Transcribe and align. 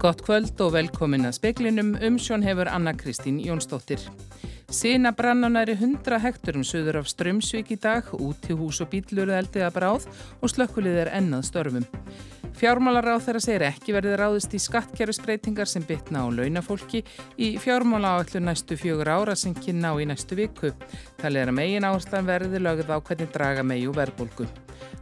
Gott 0.00 0.22
kvöld 0.24 0.56
og 0.64 0.70
velkomin 0.72 1.28
að 1.28 1.34
speklinum 1.36 1.90
umsjón 2.00 2.40
hefur 2.40 2.70
Anna 2.72 2.94
Kristín 2.96 3.36
Jónsdóttir. 3.44 4.00
Sina 4.72 5.10
brannanæri 5.12 5.74
100 5.76 6.16
hekturum 6.24 6.64
söður 6.64 7.02
af 7.02 7.10
Strömsvík 7.10 7.74
í 7.74 7.76
dag, 7.76 8.08
út 8.16 8.40
til 8.40 8.56
hús 8.56 8.78
og 8.80 8.88
bílur 8.94 9.28
eldiða 9.28 9.68
bráð 9.74 10.06
og 10.40 10.54
slökkulið 10.54 11.02
er 11.02 11.12
ennað 11.18 11.44
störfum. 11.50 11.84
Fjármálaráð 12.56 13.26
þeirra 13.26 13.44
segir 13.44 13.66
ekki 13.68 13.98
verið 13.98 14.16
ráðist 14.22 14.56
í 14.56 14.62
skattkerfisbreytingar 14.64 15.68
sem 15.68 15.84
bytna 15.84 16.24
á 16.24 16.32
launafólki 16.32 17.04
í 17.36 17.52
fjármála 17.60 18.16
áallu 18.16 18.40
næstu 18.40 18.80
fjögur 18.80 19.12
ára 19.12 19.36
sem 19.36 19.52
kynna 19.52 19.92
á 19.92 20.00
í 20.00 20.08
næstu 20.08 20.40
viku. 20.40 20.72
Það 21.20 21.42
er 21.44 21.52
að 21.52 21.60
megin 21.60 21.84
áherslan 21.84 22.32
verði 22.32 22.64
lögð 22.64 22.88
á 22.88 23.04
hvernig 23.04 23.36
draga 23.36 23.68
megi 23.68 23.92
og 23.92 24.00
verðbólgu. 24.00 24.48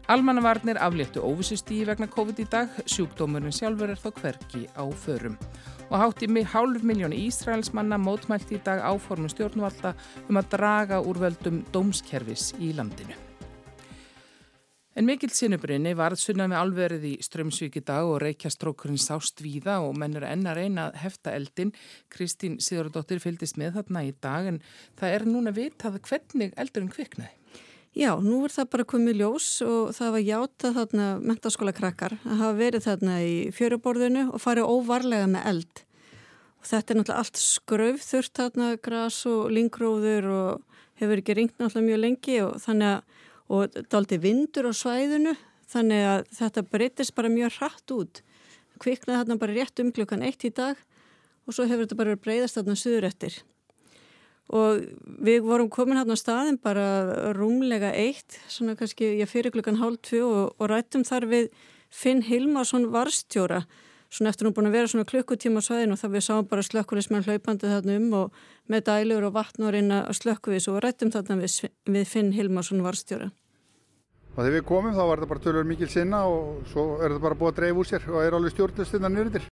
Almannavarnir 0.08 0.78
afléttu 0.80 1.20
óvissustíi 1.20 1.82
vegna 1.84 2.06
COVID 2.08 2.38
í 2.40 2.46
dag, 2.48 2.72
sjúkdómurinn 2.88 3.52
sjálfur 3.52 3.90
er 3.92 3.98
þó 4.00 4.08
hverki 4.16 4.62
á 4.72 4.88
förum. 4.96 5.34
Og 5.90 6.00
hátt 6.00 6.24
í 6.24 6.44
hálf 6.48 6.80
miljón 6.80 7.12
Ísraelsmanna 7.12 7.98
mótmælt 8.00 8.48
í 8.56 8.62
dag 8.64 8.80
áformu 8.80 9.28
stjórnvalda 9.28 9.92
um 10.30 10.40
að 10.40 10.48
draga 10.54 11.02
úr 11.04 11.20
völdum 11.20 11.60
dómskerfis 11.74 12.54
í 12.56 12.72
landinu. 12.72 13.12
En 14.96 15.04
mikill 15.04 15.28
sinnubrinni 15.28 15.92
varð 15.92 16.22
sunna 16.24 16.48
með 16.48 16.62
alverið 16.62 17.04
í 17.04 17.14
Strömsvík 17.22 17.76
í 17.76 17.84
dag 17.84 18.08
og 18.08 18.22
reykjastrókurinn 18.24 18.96
sást 18.98 19.44
víða 19.44 19.76
og 19.84 19.92
mennur 20.00 20.24
enna 20.24 20.56
reyna 20.56 20.88
að 20.88 21.02
hefta 21.04 21.36
eldin. 21.36 21.74
Kristín 22.08 22.56
Sigurðardóttir 22.64 23.20
fylgist 23.20 23.60
með 23.60 23.76
þarna 23.76 24.08
í 24.08 24.16
dag 24.24 24.54
en 24.54 24.62
það 24.96 25.18
er 25.18 25.28
núna 25.28 25.52
vitað 25.52 26.00
hvernig 26.08 26.56
eldurinn 26.56 26.96
kviknaði. 26.96 27.36
Já, 27.98 28.12
nú 28.22 28.44
er 28.46 28.52
það 28.54 28.66
bara 28.70 28.84
komið 28.86 29.16
ljós 29.18 29.46
og 29.66 29.88
það 29.96 30.12
var 30.14 30.22
játað 30.22 30.76
þarna 30.76 31.06
mentaskóla 31.18 31.72
krakkar 31.74 32.12
að 32.20 32.36
hafa 32.44 32.54
verið 32.54 32.84
þarna 32.84 33.16
í 33.26 33.32
fjöruborðinu 33.56 34.22
og 34.30 34.38
farið 34.44 34.70
óvarlega 34.70 35.26
með 35.32 35.48
eld. 35.50 35.82
Og 36.62 36.68
þetta 36.70 36.94
er 36.94 37.00
náttúrulega 37.00 37.24
allt 37.24 37.40
skröf 37.42 38.06
þurft 38.06 38.38
þarna, 38.38 38.68
gras 38.86 39.18
og 39.26 39.50
lingróður 39.50 40.30
og 40.30 40.78
hefur 41.02 41.24
ekki 41.24 41.38
ringt 41.40 41.58
náttúrulega 41.58 41.88
mjög 41.88 42.02
lengi 42.04 42.38
og 42.44 42.54
þannig 42.62 42.92
að, 42.92 43.20
og 43.50 43.66
þetta 43.66 43.90
er 43.90 44.00
aldrei 44.04 44.22
vindur 44.28 44.70
á 44.70 44.72
svæðinu, 44.84 45.36
þannig 45.74 46.08
að 46.14 46.24
þetta 46.38 46.66
breytist 46.70 47.18
bara 47.18 47.34
mjög 47.34 47.58
hratt 47.58 47.98
út. 47.98 48.24
Kviknaði 48.78 49.24
þarna 49.24 49.42
bara 49.42 49.58
rétt 49.58 49.82
um 49.82 49.90
klukkan 49.90 50.22
eitt 50.22 50.46
í 50.46 50.54
dag 50.54 50.78
og 51.48 51.50
svo 51.50 51.66
hefur 51.66 51.88
þetta 51.88 51.98
bara 52.04 52.20
breyðast 52.22 52.62
þarna 52.62 52.78
suður 52.78 53.10
eftir 53.10 53.42
og 54.48 54.84
við 55.24 55.42
vorum 55.44 55.68
komin 55.72 55.98
hérna 56.00 56.16
á 56.16 56.20
staðin 56.20 56.60
bara 56.62 57.32
rúmlega 57.36 57.90
eitt 57.92 58.38
svona 58.48 58.76
kannski 58.78 59.18
ég 59.20 59.28
fyrir 59.28 59.52
klukkan 59.52 59.80
hálf 59.80 60.00
tvö 60.08 60.22
og, 60.24 60.54
og 60.56 60.70
rættum 60.72 61.04
þar 61.04 61.28
við 61.28 61.50
Finn 61.88 62.22
Hilmarsson 62.24 62.88
varstjóra 62.92 63.64
svona 64.08 64.32
eftir 64.32 64.48
hún 64.48 64.54
búin 64.56 64.70
að 64.70 64.78
vera 64.78 64.88
svona 64.88 65.08
klukkutíma 65.08 65.60
á 65.60 65.66
svæðin 65.66 65.92
og 65.92 66.00
það 66.00 66.14
við 66.16 66.24
sáum 66.24 66.48
bara 66.48 66.64
slökkulismenn 66.64 67.26
hlaupandi 67.26 67.68
þarna 67.68 67.98
um 68.00 68.08
og 68.22 68.40
með 68.72 68.86
dælur 68.88 69.28
og 69.28 69.36
vatn 69.36 69.68
og 69.68 69.74
reyna 69.76 70.06
að 70.08 70.16
slökku 70.22 70.54
við 70.54 70.70
og 70.72 70.80
rættum 70.84 71.12
þarna 71.12 71.42
við, 71.42 71.58
við 71.84 72.08
Finn 72.08 72.32
Hilmarsson 72.32 72.84
varstjóra 72.84 73.28
Og 74.38 74.44
þegar 74.44 74.54
við 74.54 74.66
komum 74.68 74.92
þá 74.94 75.00
var 75.02 75.18
þetta 75.18 75.28
bara 75.32 75.40
tölur 75.42 75.64
mikil 75.66 75.88
sinna 75.90 76.18
og 76.30 76.60
svo 76.70 76.82
er 77.02 77.10
þetta 77.10 77.22
bara 77.24 77.36
búið 77.40 77.48
að 77.50 77.56
dreif 77.56 77.78
úr 77.80 77.88
sér 77.88 78.04
og 78.12 78.18
er 78.22 78.36
alveg 78.36 78.52
stjórnlustinnar 78.54 79.10
nýrðir. 79.10 79.48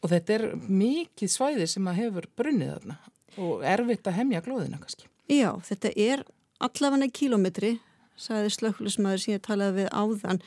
Og 0.00 0.08
þetta 0.08 0.34
er 0.38 0.44
mikið 0.56 1.32
svæði 1.34 1.66
sem 1.68 1.90
að 1.90 1.98
hefur 2.00 2.28
brunnið 2.32 2.70
þarna 2.72 2.96
og 3.40 3.64
erfitt 3.66 4.06
að 4.08 4.18
hemja 4.20 4.42
glóðina 4.44 4.78
kannski. 4.80 5.08
Já, 5.30 5.50
þetta 5.64 5.90
er 5.96 6.22
allafanna 6.62 7.08
kílometri, 7.12 7.78
sagði 8.20 8.52
slökklusmaður 8.54 9.22
sem 9.22 9.34
ég 9.34 9.42
talaði 9.44 9.82
við 9.82 9.88
áðan 9.90 10.40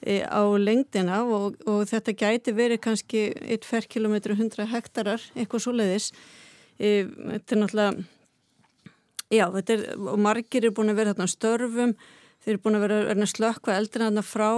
e, 0.00 0.22
á 0.24 0.42
lengdina 0.58 1.22
og, 1.26 1.58
og 1.68 1.84
þetta 1.90 2.14
gæti 2.16 2.54
verið 2.56 2.82
kannski 2.86 3.26
1 3.58 3.68
ferkilometri 3.68 4.36
100 4.38 4.68
hektarar, 4.72 5.26
eitthvað 5.36 5.66
svo 5.66 5.74
leiðis. 5.76 6.10
E, 6.78 7.04
þetta 7.04 7.56
er 7.56 7.62
náttúrulega, 7.62 8.06
já, 9.32 9.46
þetta 9.58 9.76
er, 9.76 9.84
og 9.98 10.18
margir 10.22 10.66
er 10.66 10.74
búin 10.76 10.94
að 10.94 11.02
vera 11.02 11.14
þarna 11.14 11.30
störfum, 11.34 11.94
þeir 12.42 12.54
eru 12.54 12.62
búin 12.64 12.78
að 12.78 12.86
vera 12.86 13.02
að 13.12 13.28
slökkva 13.30 13.76
eldina 13.78 14.24
frá 14.26 14.50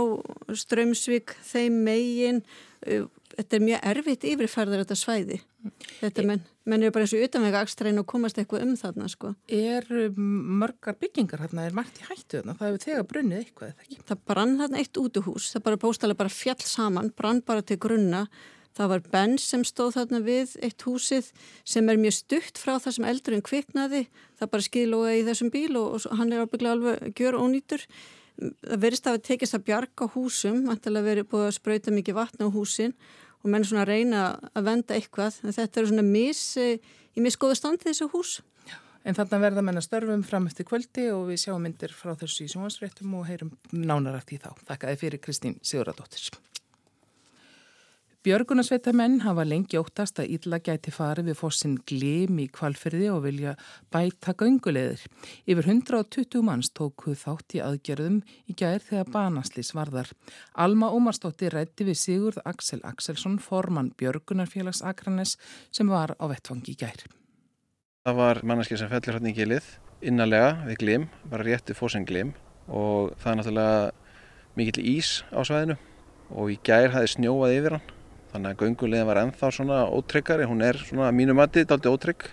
Strömsvík, 0.62 1.37
þeim 1.44 1.82
megin, 1.88 2.44
e, 2.87 3.03
þetta 3.37 3.56
er 3.59 3.65
mjög 3.65 3.84
erfitt 3.91 4.27
yfirferðar 4.31 4.83
þetta 4.84 4.97
svæði. 4.99 5.39
Þetta 6.00 6.25
menn, 6.28 6.43
menn 6.69 6.84
er 6.84 6.93
bara 6.95 7.06
eins 7.06 7.15
og 7.17 7.25
utanvega 7.25 7.62
akstræn 7.65 8.00
og 8.00 8.09
komast 8.11 8.41
eitthvað 8.41 8.67
um 8.67 8.75
þarna 8.78 9.11
sko. 9.12 9.34
Er 9.49 9.87
mörgar 10.17 10.99
byggingar 11.00 11.44
þarna, 11.44 11.69
er 11.69 11.77
margt 11.77 12.00
í 12.00 12.09
hættu 12.09 12.41
þarna, 12.41 12.56
það 12.59 12.71
hefur 12.71 12.84
þegar 12.84 13.06
brunnið 13.12 13.41
eitthvað 13.41 13.71
eða 13.71 13.87
ekki? 13.87 14.03
Það 14.11 14.27
brann 14.33 14.59
þarna 14.61 14.83
eitt 14.83 15.00
útuhús, 15.05 15.53
það 15.55 15.65
bara 15.69 15.81
bóstalega 15.84 16.23
bara 16.25 16.34
fjall 16.34 16.61
saman, 16.65 17.15
brann 17.17 17.43
bara 17.47 17.65
til 17.65 17.81
grunna. 17.81 18.27
Það 18.75 18.91
var 18.91 19.03
benn 19.12 19.37
sem 19.39 19.62
stóð 19.62 19.93
þarna 19.94 20.19
við 20.25 20.56
eitt 20.67 20.83
húsið 20.83 21.28
sem 21.62 21.89
er 21.93 22.00
mjög 22.00 22.17
stutt 22.17 22.59
frá 22.59 22.73
það 22.83 22.97
sem 22.97 23.06
eldurinn 23.06 23.44
kviknaði. 23.47 24.00
Það 24.41 24.50
bara 24.50 24.67
skilóða 24.67 25.12
í 25.15 25.23
þessum 25.28 25.53
bíl 25.55 25.77
og, 25.78 25.93
og 25.94 26.19
hann 26.19 26.34
er 26.34 26.43
ábygglega 26.43 26.75
alveg 26.75 27.21
gjör 27.21 27.39
ónýtur. 27.39 27.84
Það 28.34 28.81
verist 28.83 29.06
að 29.06 29.21
tekist 29.28 29.55
að 29.55 29.69
bjarga 29.69 30.09
húsum, 30.17 30.65
ættilega 30.73 31.06
verið 31.06 31.28
búið 31.31 31.47
að 31.47 31.55
spröyta 31.61 31.94
mikið 31.94 32.19
vatna 32.19 32.49
á 32.50 32.55
húsin 32.56 32.97
og 33.44 33.53
menn 33.53 33.66
svona 33.69 33.84
reyna 33.88 34.25
að 34.56 34.69
venda 34.71 34.97
eitthvað 34.97 35.38
en 35.44 35.55
þetta 35.55 35.81
eru 35.81 35.91
svona 35.93 36.06
mis, 36.06 36.43
eh, 36.56 36.81
í 37.15 37.22
miskoðu 37.22 37.59
standi 37.59 37.91
þessu 37.91 38.09
hús. 38.15 38.41
En 39.05 39.12
þannig 39.12 39.43
verða 39.43 39.62
menna 39.62 39.82
störfum 39.84 40.25
fram 40.25 40.47
eftir 40.49 40.65
kvöldi 40.65 41.10
og 41.12 41.28
við 41.28 41.43
sjáum 41.43 41.60
myndir 41.60 41.93
frá 41.93 42.15
þessu 42.16 42.47
í 42.47 42.49
sjónvarsréttum 42.49 43.12
og 43.19 43.27
heyrum 43.28 43.53
nánar 43.71 44.25
því 44.25 44.41
þá. 44.41 44.50
Þakka 44.65 44.94
þið 44.94 45.03
fyrir 45.03 45.21
Kristín 45.21 45.59
Siguradóttir. 45.60 46.31
Björgunarsveitamenn 48.25 49.19
hafa 49.21 49.43
lengi 49.45 49.77
óttast 49.77 50.17
að 50.23 50.31
illa 50.39 50.57
gæti 50.65 50.89
farið 50.97 51.27
við 51.29 51.35
fórsinn 51.37 51.75
glim 51.85 52.39
í 52.41 52.47
kvalfyrði 52.49 53.11
og 53.12 53.19
vilja 53.27 53.51
bæta 53.93 54.33
göngulegðir. 54.41 55.03
Yfir 55.45 55.67
120 55.69 56.41
manns 56.47 56.71
tóku 56.73 57.12
þátt 57.21 57.59
í 57.59 57.61
aðgerðum 57.61 58.23
í 58.49 58.55
gær 58.57 58.81
þegar 58.81 59.11
banaslís 59.12 59.75
varðar. 59.77 60.09
Alma 60.57 60.89
Ómarsdóttir 60.97 61.53
rætti 61.53 61.85
við 61.85 61.99
Sigurð 62.01 62.39
Axel 62.49 62.81
Axelsson, 62.81 63.37
formann 63.37 63.91
Björgunarfélags 64.01 64.81
Akranes 64.81 65.35
sem 65.69 65.93
var 65.93 66.15
á 66.17 66.25
vettfangi 66.31 66.73
í 66.73 66.81
gær. 66.81 67.05
Það 68.09 68.17
var 68.23 68.41
manneski 68.41 68.79
sem 68.81 68.89
fellur 68.89 69.19
hérna 69.19 69.35
í 69.35 69.37
gilið 69.37 69.69
innanlega 70.01 70.62
við 70.71 70.79
glim, 70.81 71.05
bara 71.29 71.45
rétti 71.45 71.77
fórsinn 71.77 72.09
glim 72.09 72.33
og 72.73 73.12
það 73.21 73.35
er 73.35 73.37
náttúrulega 73.43 74.56
mikill 74.56 74.87
ís 74.95 75.12
á 75.29 75.45
svæðinu 75.45 75.77
og 76.33 76.55
í 76.55 76.56
gær 76.65 76.89
hafi 76.97 77.12
snjóað 77.19 77.59
yfir 77.59 77.77
hann 77.77 77.93
þannig 78.34 78.55
að 78.55 78.62
göngulegin 78.65 79.06
var 79.06 79.21
ennþá 79.22 79.50
svona 79.55 79.83
ótryggari, 79.95 80.47
hún 80.50 80.65
er 80.67 80.78
svona 80.83 81.06
að 81.09 81.19
mínu 81.21 81.37
mati 81.39 81.62
daldi 81.69 81.91
ótrygg. 81.91 82.27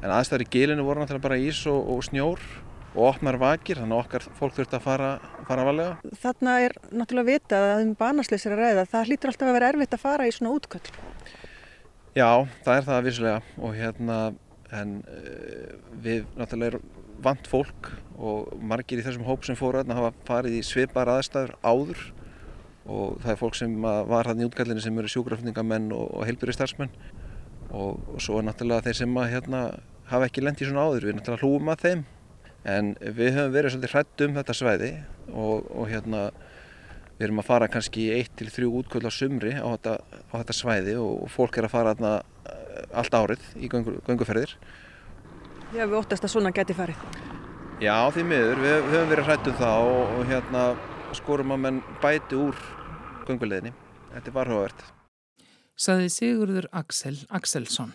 En 0.00 0.12
aðstæður 0.12 0.44
í 0.44 0.50
gilinu 0.52 0.84
voru 0.84 1.00
náttúrulega 1.00 1.26
bara 1.26 1.40
ís 1.40 1.60
og, 1.68 1.80
og 1.92 2.04
snjór 2.04 2.42
og 2.90 3.00
opnar 3.06 3.38
vakir, 3.40 3.78
þannig 3.80 3.96
að 3.96 4.04
okkar 4.04 4.26
fólk 4.36 4.56
þurfti 4.56 4.76
að 4.76 4.84
fara, 4.84 5.10
fara 5.48 5.64
valega. 5.68 6.12
Þarna 6.20 6.56
er 6.66 6.76
náttúrulega 6.90 7.28
vitað 7.30 7.66
að 7.70 7.82
um 7.84 7.96
banasleysir 8.00 8.56
að 8.56 8.62
ræða, 8.64 8.86
það 8.92 9.10
hlýtur 9.10 9.32
alltaf 9.32 9.50
að 9.50 9.56
vera 9.56 9.72
erfitt 9.72 9.96
að 9.96 10.04
fara 10.04 10.28
í 10.28 10.34
svona 10.34 10.54
útköll. 10.56 10.94
Já, 12.16 12.30
það 12.66 12.74
er 12.76 12.88
það 12.88 13.04
vissulega. 13.06 13.42
Og 13.60 13.76
hérna 13.78 14.20
en 14.76 14.96
uh, 15.04 15.76
við 16.02 16.24
náttúrulega 16.38 16.74
erum 16.74 16.88
vant 17.20 17.50
fólk 17.50 17.92
og 18.20 18.52
margir 18.64 19.00
í 19.00 19.04
þessum 19.04 19.26
hóp 19.28 19.44
sem 19.46 19.58
fóru 19.58 19.82
að 19.82 19.92
hafa 19.96 20.12
farið 20.28 20.58
í 20.60 20.64
svipar 20.64 21.10
aðstæður 21.12 21.56
áður 21.60 22.04
og 22.86 23.18
það 23.20 23.32
er 23.34 23.40
fólk 23.40 23.58
sem 23.58 23.74
var 23.82 24.30
hann 24.30 24.40
í 24.40 24.46
útgallinu 24.48 24.82
sem 24.82 24.96
eru 24.98 25.10
sjúkrafningamenn 25.10 25.90
og, 25.92 26.06
og 26.16 26.24
heilbyrjastarfsmenn 26.28 26.94
og, 27.70 28.00
og 28.14 28.22
svo 28.22 28.40
er 28.40 28.46
náttúrulega 28.48 28.88
þeir 28.88 28.98
sem 29.02 29.18
að 29.20 29.32
hérna, 29.34 29.60
hafa 30.10 30.26
ekki 30.26 30.44
lendi 30.44 30.66
svona 30.66 30.86
áður, 30.88 31.04
við 31.04 31.12
erum 31.12 31.20
náttúrulega 31.20 31.46
hlúum 31.46 31.72
að 31.72 31.84
þeim. 31.84 32.04
En 32.70 32.92
við 33.00 33.36
höfum 33.36 33.54
verið 33.54 33.74
svolítið 33.74 33.94
hrætt 33.94 34.24
um 34.26 34.36
þetta 34.36 34.56
svæði. 34.56 34.90
Og, 35.30 35.68
og 35.70 35.88
hérna 35.88 36.24
við 37.16 37.26
erum 37.28 37.42
að 37.42 37.48
fara 37.48 37.70
kannski 37.72 38.08
í 38.08 38.12
eitt 38.18 38.34
til 38.36 38.50
þrjú 38.52 38.72
útköld 38.82 39.08
á 39.08 39.12
sumri 39.14 39.54
á 39.56 39.68
þetta, 39.70 39.96
á 40.02 40.34
þetta 40.34 40.56
svæði. 40.58 40.96
Og 41.00 41.30
fólk 41.32 41.56
er 41.60 41.68
að 41.68 41.74
fara 41.76 41.94
eh, 41.94 42.84
allt 42.90 43.16
árið 43.16 43.50
í 43.56 43.70
göngu, 43.72 43.98
gönguferðir. 44.08 44.56
Já, 45.70 45.84
við 45.84 45.98
óttast 46.00 46.26
að 46.26 46.34
svona 46.34 46.52
geti 46.52 46.74
farið. 46.74 46.98
Já, 47.80 47.94
því 48.12 48.26
miður, 48.28 48.58
við, 48.60 48.74
við 48.74 48.96
höfum 48.96 49.12
verið 49.14 49.28
hrætt 49.30 49.46
um 49.48 49.60
það 49.60 49.90
og 49.94 50.24
hérna 50.28 50.64
skorum 51.18 51.54
að 51.54 51.64
menn 51.64 51.80
bæti 52.02 52.38
úr 52.38 52.58
gunguleginni. 53.26 53.72
Þetta 54.12 54.30
er 54.30 54.36
varhugavert. 54.36 54.86
Saði 55.80 56.08
Sigurður 56.12 56.68
Axel 56.76 57.16
Axelsson. 57.32 57.92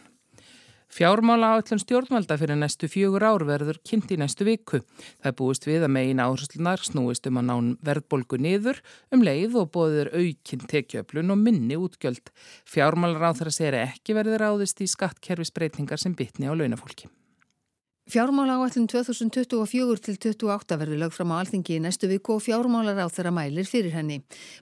Fjármála 0.96 1.50
áallum 1.56 1.80
stjórnvalda 1.82 2.38
fyrir 2.40 2.56
næstu 2.56 2.88
fjögur 2.88 3.26
ár 3.26 3.44
verður 3.44 3.82
kynnt 3.84 4.14
í 4.14 4.18
næstu 4.22 4.46
viku. 4.48 4.80
Það 5.20 5.36
búist 5.42 5.68
við 5.68 5.84
að 5.84 5.92
megin 5.92 6.22
áherslunar 6.24 6.80
snúist 6.86 7.28
um 7.28 7.42
að 7.42 7.48
nán 7.50 7.68
verðbolgu 7.84 8.40
niður 8.40 8.80
um 9.12 9.26
leið 9.26 9.58
og 9.60 9.74
bóðir 9.76 10.14
aukinn 10.14 10.64
tekjöflun 10.72 11.36
og 11.36 11.42
minni 11.42 11.76
útgjöld. 11.76 12.32
Fjármálar 12.70 13.28
á 13.28 13.32
þar 13.36 13.52
að 13.52 13.58
segja 13.60 13.84
ekki 13.90 14.16
verður 14.16 14.48
áðist 14.54 14.80
í 14.86 14.88
skattkerfisbreytingar 14.88 16.00
sem 16.00 16.16
bytni 16.16 16.48
á 16.48 16.56
launafólki. 16.56 17.12
Fjármála 18.06 18.54
áallin 18.54 18.86
2024 18.86 19.98
til 19.98 20.14
2028 20.22 20.76
verður 20.78 21.00
lög 21.02 21.14
fram 21.16 21.32
á 21.34 21.42
alþingi 21.42 21.80
í 21.80 21.82
næstu 21.82 22.06
viku 22.06 22.36
og 22.36 22.44
fjármálar 22.46 23.00
á 23.02 23.10
þeirra 23.10 23.32
mælir 23.34 23.66
fyrir 23.66 23.96
henni. 23.98 24.20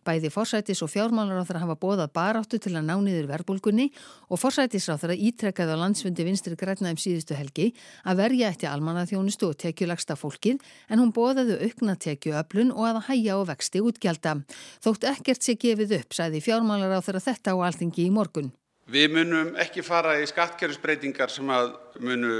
Bæði 0.07 0.31
forsætis 0.31 0.79
og 0.79 0.87
fjármálar 0.93 1.43
á 1.43 1.47
þeirra 1.49 1.63
hafa 1.65 1.75
bóðað 1.75 2.13
baráttu 2.15 2.55
til 2.63 2.71
að 2.79 2.87
ná 2.87 2.95
niður 3.03 3.27
verbulgunni 3.33 3.89
og 4.31 4.39
forsætis 4.39 4.87
á 4.87 4.95
þeirra 4.95 5.19
ítrekkaði 5.27 5.75
á 5.75 5.81
landsfundi 5.83 6.23
vinstri 6.23 6.55
grænaðum 6.55 6.95
síðustu 7.03 7.35
helgi 7.35 7.67
að 8.07 8.23
verja 8.23 8.47
eftir 8.47 8.71
almannaþjónustu 8.71 9.51
og 9.51 9.59
tekjulagsta 9.59 10.15
fólkið 10.15 10.63
en 10.87 11.03
hún 11.03 11.11
bóðaði 11.11 11.59
aukna 11.67 11.99
tekjuöflun 11.99 12.71
og 12.71 12.93
að 12.93 13.03
hæja 13.11 13.37
og 13.43 13.49
vexti 13.51 13.83
útgjalda. 13.83 14.39
Þótt 14.79 15.11
ekkert 15.11 15.43
sé 15.43 15.59
gefið 15.59 15.99
upp, 15.99 16.15
sæði 16.15 16.39
fjármálar 16.47 16.95
á 16.95 17.03
þeirra 17.03 17.27
þetta 17.27 17.59
á 17.59 17.67
alþingi 17.67 18.07
í 18.07 18.09
morgun. 18.09 18.53
Við 18.87 19.11
munum 19.11 19.55
ekki 19.59 19.83
fara 19.83 20.15
í 20.23 20.27
skattkerfisbreytingar 20.31 21.31
sem 21.31 21.51
að 21.51 21.73
munu 21.99 22.35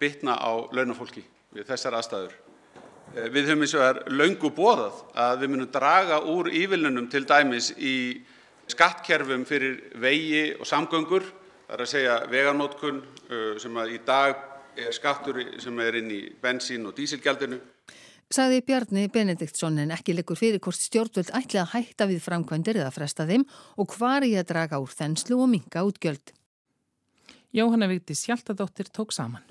bitna 0.00 0.36
á 0.40 0.52
launafólki 0.72 1.24
við 1.54 1.68
þessar 1.68 1.98
aðstæður. 1.98 2.34
Eh, 3.14 3.28
við 3.34 3.50
höfum 3.50 3.64
eins 3.66 3.74
og 3.74 3.86
er 3.86 4.02
laungu 4.12 4.52
bóðað 4.54 5.00
að 5.18 5.42
við 5.42 5.52
munum 5.54 5.72
draga 5.74 6.20
úr 6.30 6.50
ívilnunum 6.54 7.08
til 7.10 7.24
dæmis 7.26 7.72
í 7.76 7.96
skattkerfum 8.70 9.44
fyrir 9.48 9.80
vegi 9.98 10.44
og 10.58 10.68
samgöngur, 10.68 11.26
það 11.66 11.74
er 11.74 11.82
að 11.84 11.90
segja 11.90 12.20
veganótkun 12.30 13.02
eh, 13.02 13.58
sem 13.58 13.82
að 13.82 13.96
í 13.96 14.00
dag 14.06 14.46
er 14.78 14.94
skattur 14.94 15.42
sem 15.60 15.82
er 15.82 15.98
inn 15.98 16.14
í 16.14 16.22
bensín 16.42 16.86
og 16.86 16.94
dísilgjaldinu. 16.96 17.58
Saði 18.30 18.60
Bjarni 18.62 19.08
Benediktsson 19.10 19.80
en 19.82 19.90
ekki 19.90 20.14
leikur 20.14 20.38
fyrir 20.38 20.62
hvort 20.62 20.78
stjórnvöld 20.78 21.32
ætli 21.34 21.58
að 21.58 21.72
hætta 21.72 22.06
við 22.06 22.22
framkvæmdir 22.22 22.78
eða 22.78 22.92
fresta 22.94 23.26
þeim 23.26 23.42
og 23.74 23.96
hvar 23.96 24.22
í 24.22 24.36
að 24.38 24.52
draga 24.52 24.78
úr 24.78 24.92
þenslu 24.94 25.40
og 25.42 25.50
minga 25.50 25.82
útgjöld. 25.82 26.30
Jóhanna 27.50 27.90
Víkti 27.90 28.14
Sjáltadóttir 28.14 28.86
tók 28.94 29.10
saman. 29.10 29.42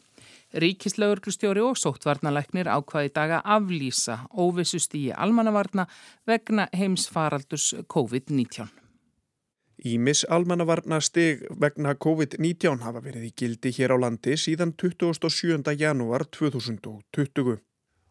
Ríkislauglustjóri 0.54 1.62
og 1.62 1.78
sóttvarnalæknir 1.78 2.66
ákvaði 2.74 3.12
daga 3.13 3.44
aflýsa 3.46 4.24
óvissust 4.34 4.96
í 4.98 5.12
almannavarna 5.13 5.86
vegna 6.25 6.66
heimsfaraldurs 6.74 7.75
COVID-19. 7.94 8.66
Ímis 9.86 10.25
almannavarna 10.25 11.00
stig 11.06 11.46
vegna 11.62 11.94
COVID-19 11.94 12.81
hafa 12.81 13.00
verið 13.06 13.30
í 13.30 13.31
gildi 13.38 13.72
hér 13.78 13.94
á 13.94 13.98
landi 14.01 14.36
síðan 14.42 14.74
27. 14.74 15.62
janúar 15.78 16.25
2020. 16.25 17.62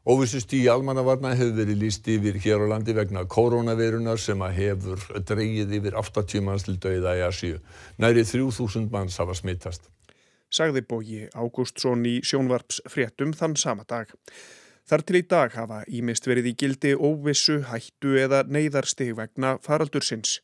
Óvissust 0.08 0.54
í 0.54 0.62
almannavarna 0.70 1.34
hefur 1.34 1.58
verið 1.58 1.82
líst 1.82 2.06
yfir 2.08 2.38
hér 2.38 2.64
á 2.64 2.66
landi 2.70 2.94
vegna 2.94 3.26
koronavirunar 3.26 4.22
sem 4.22 4.40
að 4.46 4.56
hefur 4.62 5.06
dreyið 5.26 5.74
yfir 5.82 5.98
80 5.98 6.46
manns 6.46 6.70
til 6.70 6.78
dauða 6.78 7.18
í 7.18 7.26
Asíu. 7.26 7.58
Næri 7.98 8.22
3000 8.24 8.88
manns 8.94 9.18
hafa 9.18 9.34
smittast 9.34 9.90
sagði 10.50 10.84
bóji 10.88 11.26
Ágústsson 11.34 12.06
í 12.08 12.18
sjónvarpsfréttum 12.24 13.34
þann 13.36 13.56
sama 13.56 13.84
dag. 13.88 14.10
Þar 14.88 15.04
til 15.04 15.18
í 15.18 15.24
dag 15.28 15.52
hafa 15.52 15.82
ímist 15.92 16.24
verið 16.24 16.48
í 16.48 16.56
gildi 16.62 16.94
óvissu, 16.96 17.60
hættu 17.68 18.16
eða 18.16 18.46
neyðarstig 18.48 19.12
vegna 19.18 19.58
faraldursins. 19.60 20.38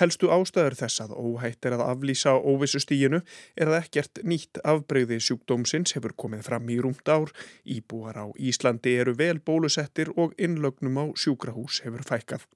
Helstu 0.00 0.30
ástæður 0.32 0.76
þess 0.78 1.02
að 1.04 1.16
óhætt 1.18 1.66
er 1.68 1.74
að 1.76 1.82
aflýsa 1.84 2.32
óvissu 2.38 2.80
stíginu 2.80 3.20
er 3.58 3.68
að 3.68 3.80
ekkert 3.82 4.22
nýtt 4.24 4.62
afbreyði 4.64 5.18
sjúkdómsins 5.20 5.92
hefur 5.96 6.14
komið 6.16 6.46
fram 6.46 6.70
í 6.72 6.78
rúmt 6.80 7.10
ár. 7.12 7.34
Íbúar 7.66 8.22
á 8.22 8.26
Íslandi 8.38 8.94
eru 9.02 9.16
vel 9.18 9.42
bólusettir 9.42 10.14
og 10.16 10.32
innlögnum 10.38 10.96
á 11.02 11.04
sjúkrahús 11.12 11.82
hefur 11.84 12.06
fækkað. 12.08 12.46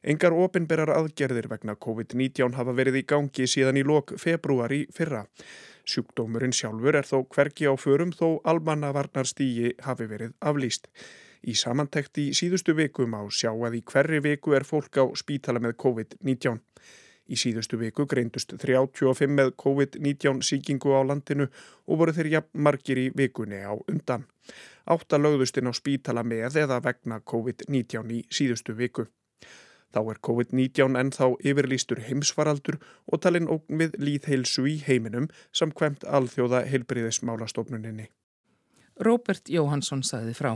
Engar 0.00 0.32
ofinberar 0.32 0.88
aðgerðir 0.94 1.50
vegna 1.50 1.74
COVID-19 1.76 2.54
hafa 2.56 2.72
verið 2.72 3.02
í 3.02 3.06
gangi 3.12 3.44
síðan 3.44 3.76
í 3.76 3.82
lok 3.84 4.14
februari 4.16 4.86
fyrra. 4.96 5.26
Sjúkdómurinn 5.84 6.54
sjálfur 6.56 6.96
er 6.96 7.04
þó 7.04 7.26
hvergi 7.34 7.68
á 7.68 7.76
förum 7.76 8.14
þó 8.16 8.40
almannavarnarstígi 8.48 9.74
hafi 9.84 10.08
verið 10.08 10.32
aflýst. 10.40 10.88
Í 11.44 11.52
samantækt 11.56 12.16
í 12.20 12.26
síðustu 12.36 12.72
vikum 12.76 13.12
á 13.12 13.28
sjá 13.28 13.52
að 13.52 13.76
í 13.76 13.82
hverri 13.92 14.22
viku 14.24 14.56
er 14.56 14.64
fólk 14.64 14.96
á 14.96 15.04
spítala 15.20 15.60
með 15.60 15.76
COVID-19. 15.84 16.56
Í 17.30 17.36
síðustu 17.36 17.76
viku 17.78 18.08
greindust 18.08 18.56
35 18.56 19.28
með 19.36 19.52
COVID-19 19.60 20.40
síkingu 20.48 20.96
á 20.96 21.04
landinu 21.04 21.46
og 21.86 22.00
voru 22.00 22.16
þeir 22.16 22.32
jafn 22.38 22.64
margir 22.66 23.04
í 23.04 23.08
vikunni 23.14 23.60
á 23.68 23.76
undan. 23.76 24.24
Átta 24.88 25.20
lögðustinn 25.20 25.68
á 25.68 25.76
spítala 25.76 26.24
með 26.24 26.62
eða 26.64 26.80
vegna 26.82 27.20
COVID-19 27.20 28.16
í 28.16 28.24
síðustu 28.32 28.74
viku. 28.74 29.10
Þá 29.90 30.00
er 30.12 30.20
COVID-19 30.26 30.98
ennþá 31.00 31.28
yfirlýstur 31.50 32.02
heimsfaraldur 32.06 32.78
og 33.10 33.22
talinn 33.24 33.50
ógn 33.50 33.82
við 33.82 33.96
líðheilsu 33.98 34.66
í 34.70 34.76
heiminum 34.86 35.26
samkvæmt 35.50 36.06
alþjóða 36.06 36.64
heilbriðismálastofnuninni. 36.70 38.10
Róbert 39.00 39.50
Jóhansson 39.50 40.04
sagði 40.06 40.36
frá. 40.36 40.52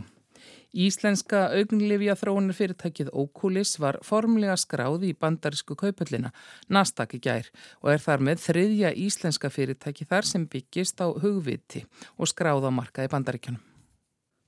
Íslenska 0.74 1.44
augnlifja 1.54 2.16
þróunar 2.18 2.56
fyrirtækið 2.58 3.12
Ókulis 3.14 3.76
var 3.78 4.00
formlega 4.02 4.56
skráð 4.58 5.06
í 5.06 5.12
bandarísku 5.14 5.76
kaupöllina, 5.78 6.32
Nasdaq 6.68 7.14
í 7.14 7.22
gær 7.22 7.50
og 7.80 7.92
er 7.94 8.02
þar 8.02 8.26
með 8.28 8.42
þriðja 8.48 8.90
íslenska 9.06 9.52
fyrirtæki 9.54 10.08
þar 10.10 10.30
sem 10.30 10.48
byggist 10.50 10.98
á 10.98 11.06
hugviti 11.10 11.84
og 12.18 12.30
skráð 12.30 12.66
á 12.66 12.70
marka 12.74 13.06
í 13.06 13.12
bandaríkjunum. 13.12 13.62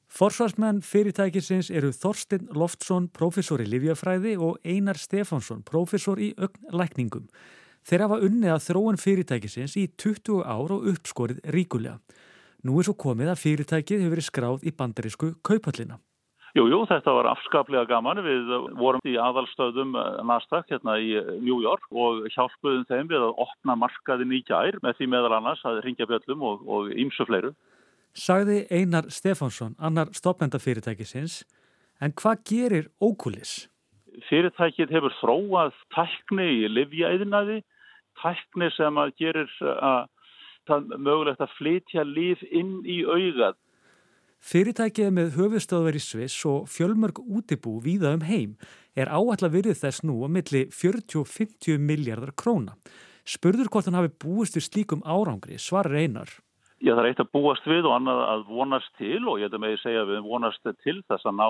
Forsvarsmenn 0.07 0.85
fyrirtækisins 0.87 1.69
eru 1.75 1.91
Þorstein 1.91 2.47
Loftsson, 2.55 3.09
professor 3.11 3.61
í 3.61 3.67
Livjafræði 3.67 4.37
og 4.39 4.61
Einar 4.65 5.01
Stefánsson, 5.01 5.65
professor 5.67 6.21
í 6.23 6.31
ögnlækningum. 6.39 7.27
Þeir 7.87 8.07
hafa 8.07 8.23
unnið 8.23 8.55
að 8.55 8.65
þróun 8.69 9.01
fyrirtækisins 9.03 9.77
í 9.79 9.89
20 9.99 10.47
ár 10.47 10.73
og 10.79 10.87
uppskorið 10.93 11.43
ríkulega. 11.55 11.99
Nú 12.67 12.79
er 12.79 12.87
svo 12.87 12.97
komið 12.99 13.35
að 13.35 13.43
fyrirtækið 13.43 14.03
hefur 14.03 14.15
verið 14.15 14.29
skráð 14.31 14.67
í 14.67 14.73
bandarísku 14.79 15.35
kaupallina. 15.47 15.99
Jú, 16.57 16.65
jú, 16.73 16.79
þetta 16.89 17.13
var 17.13 17.29
afskaplega 17.35 17.85
gaman. 17.91 18.23
Við 18.25 18.49
vorum 18.79 19.03
í 19.05 19.19
aðalstöðum 19.21 19.93
eh, 20.01 20.21
Nasdaq 20.25 20.71
hérna 20.71 20.97
í 21.03 21.13
New 21.43 21.59
York 21.61 21.85
og 21.93 22.25
hjálpuðum 22.33 22.87
þeim 22.89 23.11
við 23.11 23.27
að 23.27 23.43
opna 23.45 23.77
markaðin 23.77 24.33
í 24.33 24.41
gær 24.47 24.79
með 24.87 24.97
því 24.97 25.11
meðal 25.13 25.35
annars 25.37 25.61
að 25.69 25.83
ringja 25.85 26.09
bjöllum 26.09 26.47
og 26.47 26.95
ímsu 26.97 27.27
fleiru 27.29 27.53
sagði 28.17 28.65
Einar 28.73 29.11
Stefánsson, 29.13 29.77
annar 29.79 30.11
stopnendafyrirtækisins. 30.17 31.45
En 32.01 32.13
hvað 32.17 32.43
gerir 32.49 32.89
Ókulis? 33.01 33.69
Fyrirtækið 34.29 34.93
hefur 34.97 35.15
þróað 35.21 35.77
tækni 35.93 36.49
í 36.65 36.69
livjæðinaði, 36.73 37.61
tækni 38.23 38.71
sem 38.77 39.01
að 39.01 39.13
gerir 39.21 39.53
að 39.63 40.09
það 40.67 40.97
mögulegt 40.99 41.45
að 41.45 41.55
flytja 41.59 42.05
liv 42.09 42.43
inn 42.51 42.81
í 42.89 43.03
augað. 43.05 43.57
Fyrirtækið 44.47 45.13
með 45.15 45.35
höfustöðver 45.37 45.97
í 45.99 46.03
Sviss 46.03 46.45
og 46.49 46.69
fjölmörg 46.71 47.19
útibú 47.25 47.79
víða 47.85 48.13
um 48.17 48.25
heim 48.27 48.57
er 48.97 49.11
áallar 49.11 49.53
virðið 49.53 49.81
þess 49.81 50.05
nú 50.07 50.21
að 50.25 50.35
milli 50.37 50.63
40-50 50.73 51.81
miljardar 51.83 52.35
króna. 52.37 52.77
Spurður 53.27 53.71
hvort 53.73 53.89
hann 53.89 53.99
hafi 53.99 54.13
búist 54.23 54.57
við 54.57 54.69
slíkum 54.69 55.03
árangri, 55.03 55.59
svarar 55.59 55.97
einar. 55.99 56.31
Já, 56.85 56.93
það 56.93 57.03
er 57.03 57.09
eitt 57.11 57.23
að 57.23 57.33
búast 57.33 57.69
við 57.69 57.87
og 57.89 57.95
annað 57.97 58.19
að 58.27 58.43
vonast 58.53 58.91
til 59.01 59.23
og 59.25 59.39
ég 59.41 59.49
hef 59.49 59.61
með 59.61 59.77
að 59.77 59.83
segja 59.85 60.03
að 60.05 60.11
við 60.13 60.27
vonast 60.29 60.67
til 60.85 60.99
þess 61.09 61.29
að 61.29 61.39
ná 61.39 61.47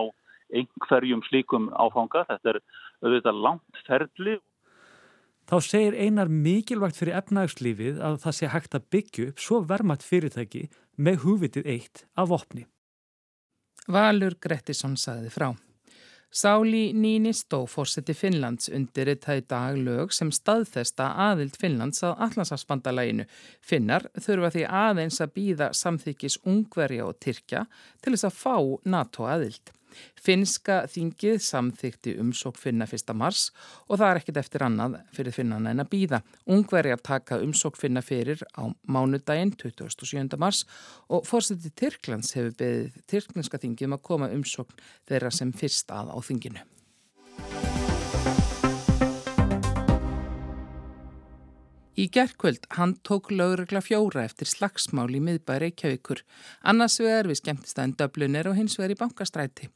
einhverjum 0.55 1.25
slíkum 1.27 1.67
áfanga. 1.75 2.23
Þetta 2.29 2.53
er 2.53 2.61
auðvitað 3.03 3.41
langt 3.49 3.81
ferli. 3.89 4.37
Þá 5.47 5.57
segir 5.63 5.99
einar 5.99 6.31
mikilvægt 6.31 6.99
fyrir 6.99 7.19
efnagslífið 7.21 8.01
að 8.03 8.21
það 8.23 8.39
sé 8.39 8.51
hægt 8.55 8.79
að 8.79 8.89
byggja 8.95 9.29
upp 9.31 9.43
svo 9.43 9.61
vermat 9.67 10.07
fyrirtæki 10.07 10.65
með 10.97 11.23
húvitið 11.27 11.71
eitt 11.75 12.07
af 12.19 12.35
opni. 12.35 12.67
Valur 13.87 14.35
Grettisson 14.43 14.97
sagði 14.99 15.31
frá. 15.31 15.53
Sáli 16.31 16.93
Nínistó 16.93 17.67
fórseti 17.67 18.13
Finnlands 18.13 18.69
undir 18.69 19.09
þetta 19.13 19.37
í 19.39 19.45
dag 19.49 19.79
lög 19.79 20.13
sem 20.13 20.33
staðfesta 20.35 21.13
aðild 21.29 21.55
Finnlands 21.57 22.03
að 22.05 22.19
Allansarsbandalæginu. 22.27 23.29
Finnar 23.63 24.09
þurfa 24.19 24.51
því 24.57 24.67
aðeins 24.83 25.23
að 25.23 25.33
býða 25.39 25.71
samþykis 25.73 26.41
ungverja 26.45 27.07
og 27.07 27.17
Tyrkja 27.23 27.65
til 28.03 28.17
þess 28.17 28.29
að 28.29 28.39
fá 28.43 28.57
NATO 28.97 29.31
aðild. 29.31 29.76
Finnska 30.23 30.83
þingið 30.91 31.39
samþykti 31.47 32.17
umsók 32.23 32.59
finna 32.61 32.89
1. 32.89 33.15
mars 33.17 33.51
og 33.87 34.01
það 34.01 34.09
er 34.09 34.21
ekkit 34.21 34.41
eftir 34.43 34.67
annað 34.67 34.99
fyrir 35.17 35.37
finnan 35.37 35.71
en 35.71 35.85
að 35.85 35.91
býða. 35.95 36.23
Ungverjar 36.47 37.03
taka 37.05 37.41
umsók 37.45 37.79
finna 37.81 38.03
fyrir 38.05 38.43
á 38.57 38.69
mánudaginn 38.89 39.55
27. 39.57 40.37
mars 40.41 40.65
og 41.09 41.27
fórsetið 41.29 41.75
Tyrklands 41.79 42.35
hefur 42.37 42.57
beðið 42.61 43.01
Tyrklandska 43.11 43.63
þingið 43.63 43.91
um 43.91 43.99
að 43.99 44.07
koma 44.11 44.33
umsók 44.35 44.77
þeirra 45.09 45.33
sem 45.35 45.53
fyrst 45.57 45.93
að 45.95 46.15
á 46.15 46.19
þinginu. 46.25 46.67
Í 51.97 52.11
gerðkvöld 52.13 52.67
hann 52.77 52.91
tók 53.09 53.31
lögregla 53.33 53.81
fjóra 53.81 54.27
eftir 54.27 54.51
slagsmál 54.51 55.09
í 55.17 55.21
miðbæri 55.25 55.71
Reykjavíkur. 55.71 56.21
Annars 56.69 56.99
vegar 57.01 57.25
við 57.31 57.39
skemmtistæðin 57.41 57.95
Döblunir 57.97 58.51
og 58.51 58.59
hins 58.59 58.77
vegar 58.77 58.93
í 58.93 58.99
bankastræti. 59.01 59.71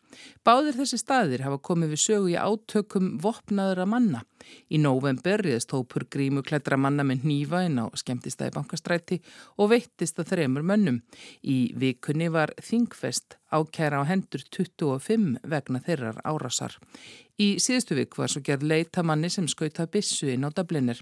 Báðir 0.45 0.77
þessi 0.77 0.99
staðir 1.01 1.47
hafa 1.47 1.57
komið 1.65 1.95
við 1.95 2.03
sögu 2.03 2.29
í 2.35 2.37
átökum 2.37 3.15
vopnaðura 3.25 3.87
manna. 3.89 4.21
Í 4.69 4.77
nóvember 4.85 5.41
riðist 5.47 5.73
hópur 5.73 6.05
grímu 6.13 6.45
klættra 6.45 6.77
manna 6.77 7.07
með 7.09 7.25
nýfa 7.31 7.65
inn 7.65 7.81
á 7.81 7.89
skemmtistæði 7.97 8.53
bankastræti 8.59 9.21
og 9.57 9.73
veittist 9.73 10.21
að 10.21 10.35
þremur 10.35 10.67
mönnum. 10.75 11.01
Í 11.41 11.73
vikunni 11.73 12.29
var 12.29 12.53
Þingfest 12.61 13.39
ákæra 13.51 14.05
á 14.05 14.11
hendur 14.13 14.45
25 14.53 15.41
vegna 15.43 15.81
þeirrar 15.89 16.21
árasar. 16.25 16.77
Í 17.41 17.55
síðustu 17.57 17.97
vik 17.97 18.19
var 18.21 18.29
svo 18.29 18.43
gerð 18.45 18.67
leita 18.69 19.01
manni 19.07 19.31
sem 19.33 19.47
skauta 19.49 19.87
bissu 19.89 20.29
inn 20.29 20.45
á 20.45 20.53
dablinir. 20.53 20.99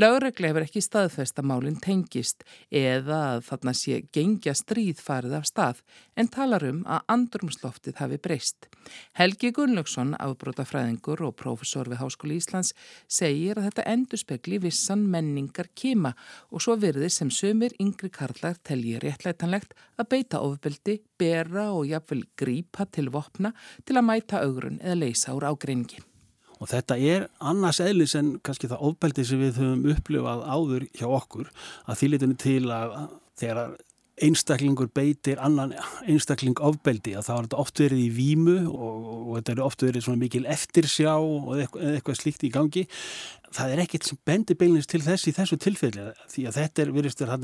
Lögregla 0.00 0.48
hefur 0.48 0.64
ekki 0.64 0.80
staðfest 0.80 1.36
að 1.42 1.50
málinn 1.50 1.76
tengist 1.84 2.46
eða 2.72 3.18
að 3.34 3.42
þarna 3.50 3.74
sé 3.76 3.98
gengja 4.16 4.54
stríð 4.56 5.02
farið 5.04 5.36
af 5.40 5.50
stað 5.50 5.82
en 6.16 6.30
talar 6.32 6.64
um 6.70 6.80
að 6.88 7.04
andrumsloftið 7.18 8.00
hafi 8.00 8.20
breyst. 8.28 8.70
Helgi 9.18 9.50
Gunnlaugsson, 9.56 10.14
afbrótafræðingur 10.18 11.22
og 11.26 11.36
profesor 11.40 11.88
við 11.90 12.00
Háskóli 12.02 12.38
Íslands, 12.40 12.72
segir 13.08 13.58
að 13.58 13.68
þetta 13.68 13.86
endur 13.94 14.20
spekli 14.20 14.60
vissan 14.62 15.04
menningar 15.10 15.70
kima 15.74 16.14
og 16.50 16.64
svo 16.64 16.78
virðir 16.80 17.12
sem 17.14 17.30
sömur 17.34 17.74
yngri 17.82 18.10
karlar 18.14 18.58
telji 18.62 18.98
réttlætanlegt 19.02 19.76
að 19.98 20.10
beita 20.14 20.42
ofbeldi, 20.44 21.00
bera 21.18 21.70
og 21.74 21.86
jafnvel 21.90 22.24
grípa 22.38 22.88
til 22.90 23.12
vopna 23.14 23.54
til 23.84 23.98
að 23.98 24.08
mæta 24.08 24.42
augrun 24.44 24.80
eða 24.82 25.00
leysa 25.04 25.36
úr 25.36 25.48
ágreiningi. 25.50 26.02
Og 26.62 26.70
þetta 26.70 26.96
er 26.96 27.26
annars 27.44 27.80
eðlis 27.82 28.14
en 28.18 28.36
kannski 28.44 28.70
það 28.70 28.86
ofbeldi 28.88 29.24
sem 29.26 29.42
við 29.42 29.58
höfum 29.60 29.88
upplifað 29.92 30.44
áður 30.46 30.86
hjá 30.94 31.08
okkur 31.10 31.50
að 31.84 31.98
þýlitinu 32.00 32.38
til 32.40 32.62
að 32.72 32.94
þegar 33.40 33.74
einstaklingur 34.22 34.90
beitir 34.94 35.40
annan 35.42 35.72
einstakling 36.06 36.60
ofbeldi 36.62 37.16
að 37.18 37.26
það 37.28 37.40
var 37.40 37.58
oft 37.64 37.82
verið 37.82 38.02
í 38.04 38.10
vímu 38.14 38.56
og, 38.68 39.08
og 39.10 39.32
þetta 39.38 39.54
eru 39.56 39.66
oft 39.66 39.84
verið 39.86 40.06
svona 40.06 40.22
mikil 40.22 40.44
eftirsjá 40.50 41.16
og 41.16 41.50
eitthvað, 41.58 41.88
eitthvað 41.96 42.20
slíkt 42.20 42.46
í 42.46 42.52
gangi. 42.54 42.86
Það 43.54 43.74
er 43.74 43.84
ekkert 43.84 44.08
sem 44.08 44.20
bendir 44.26 44.58
beilinist 44.58 44.90
til 44.90 45.02
þess 45.02 45.30
í 45.30 45.34
þessu 45.34 45.58
tilfelli 45.62 46.08
því 46.30 46.48
að 46.48 46.58
þetta 46.60 46.84
er 46.84 46.94
viðristur 46.94 47.34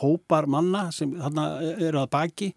hópar 0.00 0.50
manna 0.50 0.88
sem 0.94 1.14
eru 1.16 2.02
að 2.02 2.12
baki 2.14 2.52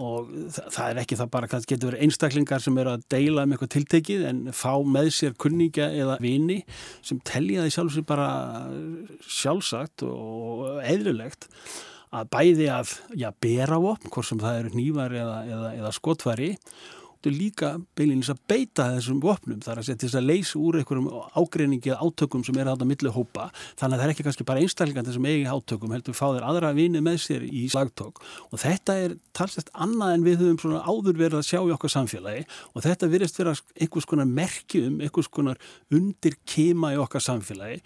og 0.00 0.30
það 0.72 0.86
er 0.86 1.00
ekki 1.02 1.18
það 1.18 1.30
bara 1.34 1.48
kannski 1.50 1.74
getur 1.74 1.90
verið 1.90 2.04
einstaklingar 2.06 2.62
sem 2.64 2.78
eru 2.80 2.94
að 2.94 3.04
deila 3.12 3.44
um 3.44 3.54
eitthvað 3.54 3.72
tiltekið 3.74 4.26
en 4.30 4.40
fá 4.56 4.72
með 4.86 5.10
sér 5.16 5.36
kunningja 5.40 5.90
eða 5.92 6.16
vini 6.22 6.60
sem 7.04 7.20
telja 7.26 7.66
því 7.66 7.74
sjálfsög 7.76 8.08
bara 8.08 8.28
sjálfsagt 9.26 10.06
og 10.06 10.80
eðlulegt 10.80 11.50
að 12.10 12.30
bæði 12.34 12.70
að 12.74 12.94
já, 13.18 13.28
bera 13.42 13.78
vopn, 13.82 14.10
hvort 14.10 14.26
sem 14.26 14.40
það 14.40 14.62
eru 14.62 14.72
nývar 14.78 15.14
eða, 15.14 15.36
eða, 15.46 15.74
eða 15.78 15.92
skotvari 15.94 16.54
og 17.20 17.34
líka 17.36 17.74
beilinis 17.98 18.30
að 18.32 18.38
beita 18.48 18.86
þessum 18.94 19.18
vopnum 19.20 19.60
þar 19.60 19.80
að 19.80 19.88
setja 19.90 20.06
þess 20.06 20.18
að 20.20 20.28
leysa 20.30 20.60
úr 20.60 20.78
einhverjum 20.80 21.08
ágreiningi 21.36 21.90
eða 21.92 22.06
átökum 22.06 22.44
sem 22.46 22.56
er 22.56 22.70
að 22.72 22.84
milli 22.88 23.12
hópa. 23.12 23.50
Þannig 23.76 23.96
að 23.96 24.00
það 24.00 24.04
er 24.06 24.12
ekki 24.14 24.24
kannski 24.24 24.46
bara 24.48 24.62
einstaklingar 24.64 25.16
sem 25.16 25.28
eigi 25.28 25.44
átökum, 25.50 25.92
heldur 25.92 26.16
fá 26.16 26.24
þeir 26.30 26.46
aðra 26.48 26.70
vini 26.76 27.02
með 27.04 27.18
sér 27.26 27.44
í 27.44 27.66
slagtök 27.72 28.22
og 28.24 28.62
þetta 28.62 28.96
er 29.04 29.16
talsett 29.36 29.68
annað 29.74 30.14
en 30.14 30.24
við 30.24 30.40
höfum 30.40 30.62
svona 30.64 30.80
áður 30.86 31.20
verið 31.20 31.38
að 31.42 31.48
sjá 31.50 31.60
í 31.60 31.74
okkar 31.76 31.94
samfélagi. 31.96 32.46
Og 32.72 32.86
þetta 32.86 33.12
virðist 33.12 33.40
vera 33.42 33.54
einhvers 33.76 34.08
konar 34.08 34.32
merkjum, 34.40 35.00
einhvers 35.04 35.28
konar 35.28 35.60
undir 35.92 36.40
kema 36.48 36.94
í 36.94 37.00
okkar 37.04 37.24
samfélagi. 37.26 37.82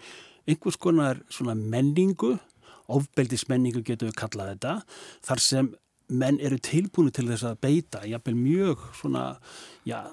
Einhvers 0.47 0.79
konar 0.79 1.19
menningu 1.43 2.37
ofbeldismenningu 2.91 3.83
getur 3.85 4.11
við 4.11 4.19
kallað 4.19 4.53
þetta 4.53 4.75
þar 5.25 5.43
sem 5.47 5.73
menn 6.05 6.37
eru 6.43 6.59
tilbúinu 6.61 7.09
til 7.13 7.25
þess 7.31 7.47
að 7.49 7.61
beita 7.65 8.03
jafnvel 8.05 8.35
mjög 8.37 8.83
svona 8.99 9.23
já, 9.89 10.03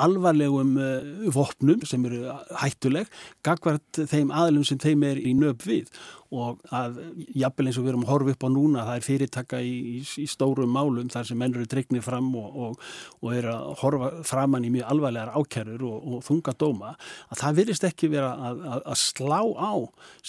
alvarlegum 0.00 0.72
uh, 0.80 1.26
vopnum 1.34 1.84
sem 1.88 2.04
eru 2.08 2.32
hættuleg 2.62 3.10
gagvart 3.44 4.02
þeim 4.08 4.32
aðlum 4.32 4.64
sem 4.64 4.80
þeim 4.80 5.04
er 5.10 5.20
í 5.20 5.34
nöp 5.36 5.66
við 5.68 5.92
og 6.32 6.62
að 6.72 6.98
jafnvel 7.36 7.68
eins 7.68 7.78
og 7.78 7.86
við 7.86 7.92
erum 7.92 8.06
að 8.06 8.12
horfa 8.12 8.34
upp 8.34 8.46
á 8.46 8.48
núna 8.54 8.86
það 8.88 8.98
er 8.98 9.06
fyrirtaka 9.06 9.60
í, 9.62 9.72
í, 9.98 10.02
í 10.22 10.26
stórum 10.30 10.72
málum 10.72 11.10
þar 11.12 11.28
sem 11.28 11.40
menn 11.40 11.54
eru 11.54 11.68
dregnir 11.68 12.04
fram 12.04 12.30
og, 12.40 12.56
og, 12.66 12.88
og 13.20 13.36
eru 13.36 13.52
að 13.52 13.68
horfa 13.82 14.10
framann 14.28 14.66
í 14.66 14.72
mjög 14.72 14.90
alvarlegar 14.94 15.36
ákjærur 15.36 15.86
og, 15.88 16.08
og 16.16 16.26
þunga 16.26 16.56
dóma 16.58 16.94
að 17.28 17.42
það 17.44 17.60
virðist 17.60 17.88
ekki 17.88 18.12
vera 18.12 18.32
að, 18.50 18.66
að, 18.74 18.84
að 18.94 19.00
slá 19.02 19.40
á 19.42 19.72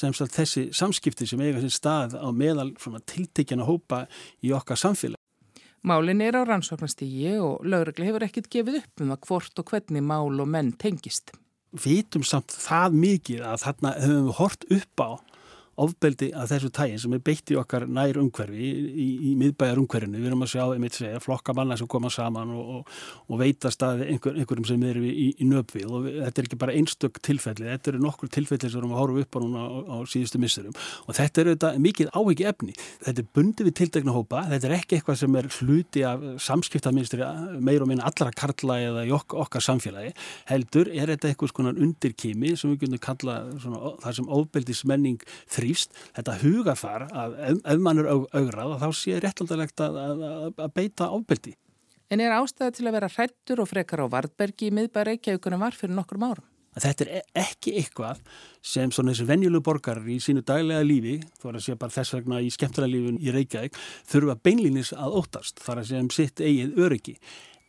sem 0.03 0.15
sagt 0.17 0.37
þessi 0.37 0.67
samskipti 0.75 1.27
sem 1.29 1.43
eiga 1.43 1.63
sér 1.63 1.75
stað 1.77 2.17
á 2.19 2.27
meðal 2.35 2.71
tiltekjana 3.09 3.67
hópa 3.67 4.05
í 4.43 4.51
okkar 4.55 4.79
samfélag. 4.79 5.19
Málin 5.83 6.21
er 6.23 6.37
á 6.39 6.47
rannsóknastígi 6.47 7.35
og 7.43 7.65
lögregli 7.67 8.07
hefur 8.07 8.23
ekkit 8.23 8.47
gefið 8.51 8.79
upp 8.79 9.01
um 9.03 9.09
að 9.11 9.25
hvort 9.27 9.59
og 9.59 9.71
hvernig 9.71 10.05
mál 10.05 10.39
og 10.39 10.47
menn 10.47 10.71
tengist. 10.79 11.33
Vitum 11.73 12.23
samt 12.23 12.53
það 12.55 12.95
mikið 13.01 13.43
að 13.49 13.63
þarna 13.65 13.91
höfum 13.99 14.29
við 14.29 14.37
hort 14.37 14.67
upp 14.77 15.03
á 15.03 15.11
ofbeldi 15.81 16.29
að 16.37 16.51
þessu 16.51 16.69
tægin 16.73 16.99
sem 17.01 17.13
er 17.15 17.21
beitt 17.25 17.49
í 17.49 17.57
okkar 17.57 17.85
nær 17.89 18.17
umhverfi 18.21 18.59
í, 18.61 18.71
í, 18.93 19.07
í 19.29 19.33
miðbæjar 19.39 19.79
umhverfinu, 19.81 20.19
við 20.21 20.29
erum 20.29 20.45
að 20.45 20.51
sjá 20.53 20.63
einmitt 20.67 20.97
segja 20.97 21.21
flokka 21.23 21.55
manna 21.57 21.77
sem 21.79 21.89
koma 21.89 22.11
saman 22.13 22.51
og, 22.53 22.63
og, 22.77 22.99
og 23.33 23.41
veitast 23.41 23.81
að 23.85 24.03
einhver, 24.05 24.37
einhverjum 24.37 24.67
sem 24.69 24.83
eru 24.85 25.01
í, 25.07 25.31
í 25.33 25.47
nöpvið 25.49 25.87
og 25.89 26.05
við, 26.05 26.19
þetta 26.27 26.41
er 26.41 26.49
ekki 26.49 26.59
bara 26.61 26.75
einstök 26.77 27.17
tilfelli, 27.25 27.65
þetta 27.71 27.93
eru 27.93 28.03
nokkur 28.03 28.29
tilfelli 28.33 28.69
sem 28.69 28.77
við 28.77 28.83
erum 28.83 28.93
að 28.93 29.01
horfa 29.01 29.25
upp 29.25 29.33
á 29.33 29.39
núna 29.41 29.61
á, 29.65 29.69
á 29.73 29.95
síðustu 30.13 30.37
missurum 30.43 30.75
og 31.07 31.17
þetta 31.17 31.43
eru 31.43 31.55
þetta 31.55 31.73
mikið 31.87 32.13
áhyggi 32.13 32.47
efni 32.51 32.73
þetta 32.77 33.19
er 33.23 33.29
bundið 33.33 33.69
við 33.69 33.75
tildegna 33.81 34.13
hópa, 34.13 34.45
þetta 34.51 34.69
er 34.69 34.75
ekki 34.77 34.99
eitthvað 34.99 35.19
sem 35.23 35.39
er 35.41 35.49
hluti 35.57 36.05
af 36.05 36.19
samskiptaminstri 36.43 37.21
meir 37.63 37.81
og 37.81 37.89
minna 37.89 38.05
allra 38.09 38.29
karla 38.35 38.77
eða 38.83 39.07
í 39.07 39.13
ok, 39.15 39.37
okkar 39.47 39.65
samfélagi, 39.65 40.13
heldur 40.51 40.87
er 40.93 41.09
þetta 41.15 41.33
eitthvað 41.33 41.49
þrýst, 45.63 45.97
þetta 46.19 46.37
hugafar 46.43 47.07
að 47.09 47.35
ef, 47.49 47.59
ef 47.73 47.83
mann 47.83 48.03
er 48.03 48.11
augrað 48.13 48.77
þá 48.83 48.87
sé 48.99 49.19
réttaldalegt 49.23 49.83
að, 49.87 49.99
að, 50.03 50.23
að 50.53 50.73
beita 50.77 51.11
ofbeldi. 51.15 51.57
En 52.13 52.21
er 52.21 52.35
ástæða 52.35 52.75
til 52.77 52.87
að 52.89 52.97
vera 52.99 53.09
hrættur 53.09 53.63
og 53.63 53.69
frekar 53.71 54.03
á 54.03 54.07
Vardbergi 54.11 54.69
í 54.69 54.73
miðbæra 54.75 55.13
Reykjavíkunum 55.13 55.63
var 55.63 55.77
fyrir 55.77 55.95
nokkrum 55.97 56.27
árum? 56.27 56.49
Þetta 56.73 57.05
er 57.05 57.09
e, 57.13 57.21
ekki 57.37 57.75
eitthvað 57.77 58.21
sem 58.65 58.91
svona 58.93 59.13
þessi 59.13 59.27
venjulegu 59.29 59.65
borgarar 59.65 60.09
í 60.09 60.17
sínu 60.21 60.41
daglega 60.45 60.85
lífi, 60.85 61.19
þú 61.41 61.49
er 61.49 61.57
að 61.59 61.65
segja 61.67 61.81
bara 61.83 61.93
þess 61.93 62.15
vegna 62.17 62.41
í 62.41 62.49
skemmtilega 62.53 62.93
lífun 62.93 63.19
í 63.21 63.33
Reykjavík, 63.35 63.77
þurfa 64.09 64.37
beinlýnis 64.45 64.93
að 64.97 65.17
óttast, 65.21 65.61
þar 65.61 65.81
að 65.81 65.89
segja 65.89 66.03
um 66.05 66.11
sitt 66.13 66.41
eigið 66.41 66.79
öryggi. 66.85 67.15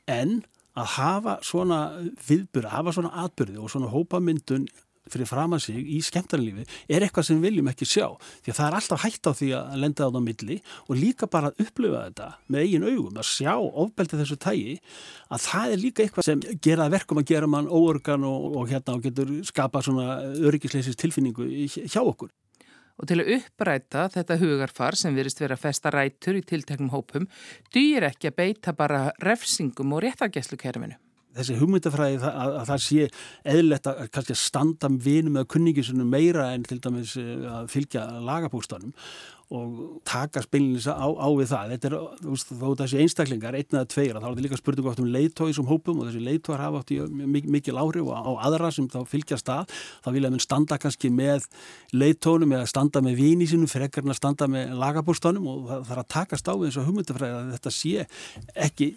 En 0.08 0.38
að 0.74 0.88
hafa 0.96 1.36
svona 1.46 1.80
viðbyrða, 2.26 2.72
hafa 2.72 2.94
svona 2.96 3.12
atbyrði 3.24 3.60
og 3.62 3.70
svona 3.70 3.92
hópamyndun 3.92 4.66
fyrir 5.12 5.28
fram 5.28 5.54
að 5.56 5.64
sig 5.66 5.80
í 5.96 5.98
skemmtarlífi 6.04 6.64
er 6.88 7.04
eitthvað 7.04 7.26
sem 7.28 7.40
við 7.40 7.50
viljum 7.50 7.70
ekki 7.72 7.88
sjá 7.88 8.06
því 8.44 8.52
að 8.52 8.58
það 8.58 8.66
er 8.66 8.76
alltaf 8.78 9.02
hægt 9.04 9.28
á 9.28 9.32
því 9.36 9.48
að 9.58 9.74
lenda 9.82 10.06
á 10.06 10.08
það 10.08 10.16
á 10.16 10.26
milli 10.28 10.56
og 10.86 10.94
líka 11.00 11.28
bara 11.30 11.50
að 11.50 11.64
upplifa 11.66 12.04
þetta 12.06 12.28
með 12.48 12.64
eigin 12.64 12.86
augum, 12.88 13.18
að 13.20 13.28
sjá 13.28 13.52
ofbeldi 13.54 14.20
þessu 14.20 14.38
tægi 14.40 14.78
að 15.28 15.44
það 15.44 15.74
er 15.74 15.82
líka 15.82 16.04
eitthvað 16.04 16.28
sem 16.30 16.46
gera 16.64 16.88
verkum 16.92 17.20
að 17.20 17.28
gera 17.34 17.50
mann 17.50 17.68
óorgan 17.68 18.24
og, 18.28 18.48
og 18.56 18.72
hérna 18.72 18.96
og 18.96 19.04
getur 19.04 19.36
skapa 19.44 19.84
svona 19.84 20.18
öryggisleisis 20.40 20.98
tilfinningu 21.00 21.48
hjá 21.68 22.00
okkur. 22.00 22.32
Og 22.94 23.08
til 23.10 23.18
að 23.18 23.32
uppræta 23.40 24.06
þetta 24.14 24.38
hugarfar 24.38 24.96
sem 24.96 25.16
virist 25.16 25.40
vera 25.42 25.58
festa 25.58 25.90
rætur 25.90 26.38
í 26.38 26.44
tilteknum 26.46 26.92
hópum, 26.94 27.26
dýr 27.74 28.06
ekki 28.06 28.30
að 28.30 28.38
beita 28.38 28.76
bara 28.78 29.08
refsingum 29.24 29.96
og 29.96 30.04
réttargeslukerfinu 30.06 30.94
þessi 31.38 31.58
hugmyndafræði 31.60 32.18
að, 32.20 32.26
að, 32.30 32.56
að 32.60 32.72
það 32.72 32.82
sé 32.86 33.06
eðlert 33.54 33.90
að 33.90 34.02
kannski 34.14 34.38
standa 34.38 34.90
vinum 35.06 35.38
eða 35.38 35.50
kunningisunum 35.54 36.10
meira 36.10 36.50
en 36.54 36.66
til 36.68 36.80
dæmis 36.82 37.16
eh, 37.20 37.46
að 37.50 37.70
fylgja 37.74 38.06
lagabústanum 38.24 38.94
og 39.54 40.00
taka 40.08 40.40
spilinins 40.42 40.86
á, 40.88 41.04
á 41.04 41.28
við 41.36 41.50
það. 41.50 41.72
Þetta 41.74 41.88
er, 41.88 41.96
þú 42.22 42.30
veist, 42.32 42.52
þó 42.58 42.68
þessi 42.80 43.00
einstaklingar 43.02 43.56
einn 43.58 43.76
eða 43.76 43.88
tveira, 43.92 44.20
þá 44.22 44.26
er 44.26 44.32
þetta 44.32 44.44
líka 44.46 44.58
spurningu 44.58 44.90
átt 44.90 45.02
um 45.02 45.10
leiðtói 45.14 45.50
sem 45.56 45.68
hópum 45.68 46.00
og 46.00 46.08
þessi 46.08 46.22
leiðtóar 46.24 46.62
hafa 46.64 46.80
átt 46.80 46.94
í 46.94 46.98
mikil 47.52 47.76
áhrif 47.78 48.08
og 48.08 48.16
á 48.16 48.32
aðra 48.48 48.70
sem 48.74 48.88
þá 48.90 48.98
fylgja 49.10 49.38
stað 49.40 49.74
þá 50.04 50.08
vilja 50.16 50.32
mann 50.32 50.42
standa 50.42 50.80
kannski 50.80 51.12
með 51.12 51.46
leiðtónum 51.92 52.56
eða 52.56 52.70
standa 52.72 53.04
með 53.04 53.20
vini 53.20 53.50
sínum 53.50 53.70
frekar 53.70 54.06
en 54.06 54.14
að 54.14 54.20
standa 54.22 54.48
með 54.50 54.74
lagabústanum 54.80 55.52
og 55.52 55.68
það 55.68 55.86
þarf 55.90 56.04
að 56.06 56.10
takast 56.16 56.50
á 56.50 56.54
við 56.56 56.80
og 56.80 56.88
hugmyndafræði 56.88 57.38
að 57.38 57.54
þetta 57.58 57.74
sé 57.76 58.08
ekki 58.66 58.90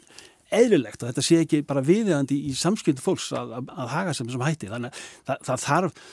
eðlilegt 0.53 1.01
og 1.01 1.11
þetta 1.11 1.25
sé 1.25 1.39
ekki 1.43 1.61
bara 1.67 1.83
viðiðandi 1.85 2.37
í 2.49 2.53
samskyndu 2.57 3.03
fólks 3.03 3.29
að, 3.35 3.55
að, 3.59 3.71
að 3.83 3.93
haga 3.93 4.15
sem 4.17 4.29
sem 4.31 4.45
hætti. 4.45 4.71
Þannig 4.71 4.93
að 4.93 5.07
það, 5.29 5.45
það 5.49 5.63
þarf 5.65 6.03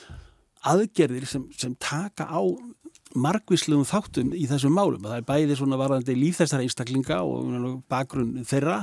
aðgerðir 0.73 1.29
sem, 1.29 1.45
sem 1.59 1.75
taka 1.81 2.27
á 2.27 2.41
margvíslegum 3.15 3.85
þáttum 3.87 4.33
í 4.35 4.45
þessum 4.49 4.75
málum. 4.75 5.03
Það 5.03 5.17
er 5.17 5.25
bæði 5.27 5.57
svona 5.59 5.79
varðandi 5.79 6.15
líf 6.17 6.39
þessara 6.41 6.65
einstaklinga 6.65 7.19
og 7.25 7.81
bakgrunn 7.91 8.45
þeirra 8.47 8.81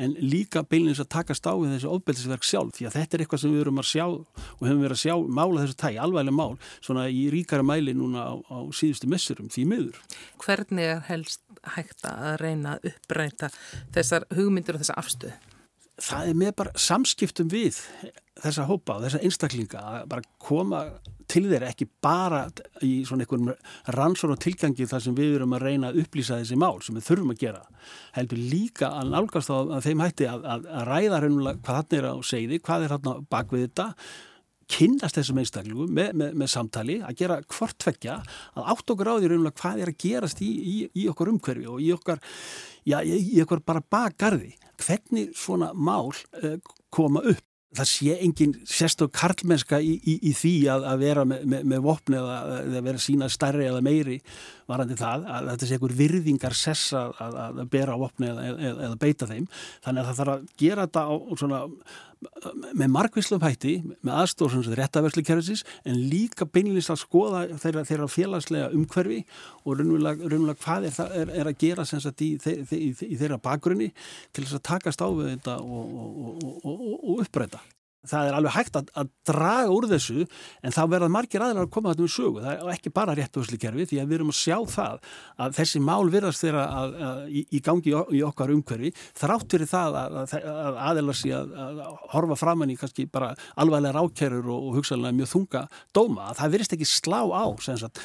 en 0.00 0.16
líka 0.22 0.64
beilinins 0.66 1.02
að 1.02 1.10
takast 1.14 1.46
á 1.46 1.54
við 1.54 1.76
þessu 1.76 1.92
ofbeldisverk 1.94 2.46
sjálf 2.46 2.76
því 2.78 2.88
að 2.88 2.96
þetta 2.98 3.16
er 3.16 3.24
eitthvað 3.24 3.42
sem 3.44 3.54
við 3.54 3.64
erum 3.64 3.82
að 3.82 3.90
sjá 3.90 4.04
og 4.08 4.64
hefum 4.66 4.84
verið 4.84 4.96
að 4.96 5.02
sjá 5.04 5.14
mála 5.38 5.64
þessu 5.64 5.78
tæg, 5.82 6.00
alvæglega 6.04 6.38
mál, 6.38 6.56
svona 6.80 7.08
í 7.08 7.26
ríkara 7.32 7.66
mæli 7.66 7.94
núna 7.96 8.24
á, 8.28 8.34
á 8.38 8.58
síðustu 8.74 9.10
messurum 9.10 9.52
því 9.52 9.68
miður. 9.72 10.00
Hvernig 10.42 10.94
er 10.94 11.04
helst 11.08 11.44
hægt 11.74 12.06
að 12.08 12.38
reyna 12.42 12.76
að 12.76 12.92
uppræta 12.92 13.52
þessar 13.94 14.26
hugmyndir 14.34 14.78
og 14.78 14.84
þessa 14.84 14.98
afstöðu? 15.00 15.36
Það 15.98 16.28
er 16.30 16.36
með 16.38 16.52
bara 16.60 16.78
samskiptum 16.78 17.48
við 17.50 17.80
þessa 18.42 18.66
hópa 18.68 18.96
og 18.96 19.06
þessa 19.06 19.22
einstaklinga 19.24 19.82
að 19.82 20.06
bara 20.12 20.26
koma 20.42 20.82
til 21.28 21.44
þeirra 21.48 21.72
ekki 21.72 21.88
bara 22.02 22.44
í 22.84 23.02
svona 23.08 23.26
einhverjum 23.26 23.50
rannsór 23.96 24.32
og 24.34 24.40
tilgangi 24.42 24.86
þar 24.88 25.04
sem 25.04 25.18
við 25.18 25.34
erum 25.38 25.56
að 25.56 25.66
reyna 25.66 25.90
að 25.90 26.00
upplýsa 26.04 26.38
þessi 26.40 26.58
mál 26.60 26.78
sem 26.84 26.96
við 26.96 27.08
þurfum 27.10 27.34
að 27.34 27.42
gera 27.42 27.66
heldur 28.16 28.40
líka 28.54 28.92
að 29.00 29.12
nálgast 29.12 29.52
á 29.52 29.56
að 29.58 29.84
þeim 29.88 30.04
hætti 30.06 30.30
að, 30.30 30.48
að, 30.54 30.66
að 30.78 30.88
ræða 30.92 31.20
reynulega 31.24 31.62
hvað 31.66 31.80
hann 31.82 31.98
er 31.98 32.08
á 32.08 32.14
segði, 32.24 32.62
hvað 32.64 32.86
er 32.86 32.96
hann 32.96 33.28
bak 33.28 33.54
við 33.54 33.66
þetta 33.68 33.92
kynnast 34.68 35.16
þessum 35.16 35.40
einstaklingu 35.40 35.86
með, 35.88 36.10
með, 36.20 36.32
með 36.36 36.50
samtali 36.52 36.98
að 37.04 37.20
gera 37.22 37.38
hvortveggja 37.48 38.18
að 38.20 38.70
átt 38.74 38.92
okkur 38.92 39.10
á 39.10 39.14
því 39.16 39.30
reynulega 39.32 39.62
hvað 39.62 39.82
er 39.82 39.92
að 39.92 40.00
gerast 40.04 40.42
í, 40.44 40.48
í, 40.48 40.76
í 40.92 41.06
okkur 41.12 41.32
umhverfi 41.32 41.68
og 41.72 41.80
í 41.82 41.88
okkar, 41.96 42.20
já, 42.88 42.98
í 43.00 43.40
okkar 43.44 43.64
bara 43.64 43.84
bakgarði. 43.96 44.52
Hvernig 44.78 45.32
svona 45.38 45.72
mál 45.72 46.12
uh, 46.12 46.58
koma 46.94 47.24
upp 47.24 47.47
það 47.76 47.88
sé 47.90 48.14
engin 48.24 48.54
sérstök 48.66 49.12
karlmennska 49.12 49.80
í, 49.84 49.98
í, 50.00 50.14
í 50.30 50.32
því 50.36 50.52
að, 50.72 50.86
að 50.88 51.02
vera 51.02 51.24
með, 51.28 51.42
með, 51.52 51.66
með 51.72 51.82
vopni 51.84 52.16
eða, 52.16 52.38
eða 52.62 52.82
vera 52.86 53.02
sína 53.04 53.28
stærri 53.32 53.66
eða 53.68 53.82
meiri 53.84 54.16
varandi 54.68 54.96
það 54.98 55.26
að 55.34 55.50
þetta 55.50 55.68
sé 55.68 55.76
einhver 55.76 55.96
virðingar 55.98 56.56
sessa 56.56 57.04
að, 57.12 57.38
að 57.44 57.62
bera 57.72 57.98
vopni 58.00 58.30
eða, 58.30 58.46
eða, 58.54 58.74
eða 58.88 59.00
beita 59.04 59.28
þeim. 59.28 59.48
Þannig 59.84 60.02
að 60.02 60.08
það 60.08 60.20
þarf 60.22 60.34
að 60.34 60.46
gera 60.64 60.86
þetta 60.88 61.04
á 61.04 61.14
svona 61.42 61.60
með 62.74 62.90
margvíslum 62.94 63.42
hætti 63.42 63.74
með 64.02 64.12
aðstóðsins 64.22 64.70
réttaverslikerfisins 64.78 65.64
en 65.88 66.00
líka 66.10 66.48
beinilist 66.50 66.92
að 66.92 67.02
skoða 67.04 67.44
þeirra, 67.62 67.84
þeirra 67.88 68.08
félagslega 68.10 68.70
umhverfi 68.74 69.20
og 69.64 69.78
raunverulega 69.78 70.58
hvað 70.64 70.88
er, 70.88 70.96
það, 70.98 71.16
er, 71.22 71.32
er 71.40 71.50
að 71.52 71.58
gera 71.62 71.86
sagt, 71.88 72.24
í, 72.26 72.34
í, 72.34 72.78
í, 72.78 72.92
í 73.14 73.18
þeirra 73.20 73.40
bakgrunni 73.42 73.90
til 74.32 74.44
þess 74.44 74.58
að 74.58 74.66
takast 74.72 75.04
á 75.04 75.08
við 75.08 75.34
þetta 75.36 75.58
og, 75.62 75.98
og, 75.98 76.46
og, 76.62 76.86
og 76.98 77.26
uppræta 77.26 77.62
það 78.06 78.28
er 78.28 78.36
alveg 78.38 78.54
hægt 78.54 78.76
að, 78.78 78.90
að 79.00 79.10
draga 79.26 79.72
úr 79.74 79.86
þessu 79.90 80.26
en 80.62 80.74
þá 80.74 80.80
verða 80.92 81.08
margir 81.12 81.44
aðlar 81.44 81.66
að 81.66 81.72
koma 81.74 81.92
þetta 81.92 82.04
um 82.04 82.12
sögu. 82.14 82.42
Það 82.44 82.52
er 82.52 82.72
ekki 82.74 82.92
bara 82.94 83.16
réttuðslikerfi 83.18 83.88
því 83.90 84.00
að 84.02 84.12
við 84.12 84.18
erum 84.18 84.32
að 84.32 84.38
sjá 84.38 84.58
það 84.74 85.10
að 85.44 85.58
þessi 85.58 85.82
mál 85.88 86.12
virðast 86.12 86.44
þeirra 86.44 86.64
að, 86.78 86.94
að, 87.08 87.24
í, 87.28 87.44
í 87.50 87.62
gangi 87.68 87.94
í 87.94 88.22
okkar 88.28 88.54
umhverfi 88.54 88.92
þrátt 89.18 89.56
fyrir 89.56 89.72
það 89.72 89.98
að 90.04 90.80
aðelar 90.88 91.18
sé 91.18 91.34
að 91.34 91.82
horfa 92.14 92.38
fram 92.38 92.64
henni 92.64 92.78
kannski 92.78 93.08
bara 93.10 93.34
alvarlega 93.58 93.98
rákjærur 93.98 94.46
og, 94.46 94.70
og 94.70 94.78
hugsaðlega 94.78 95.18
mjög 95.18 95.32
þunga 95.34 95.66
dóma 95.96 96.32
það 96.38 96.56
virðist 96.56 96.78
ekki 96.78 96.88
slá 96.88 97.20
á 97.34 97.46
sem 97.64 97.78
sagt 97.80 98.02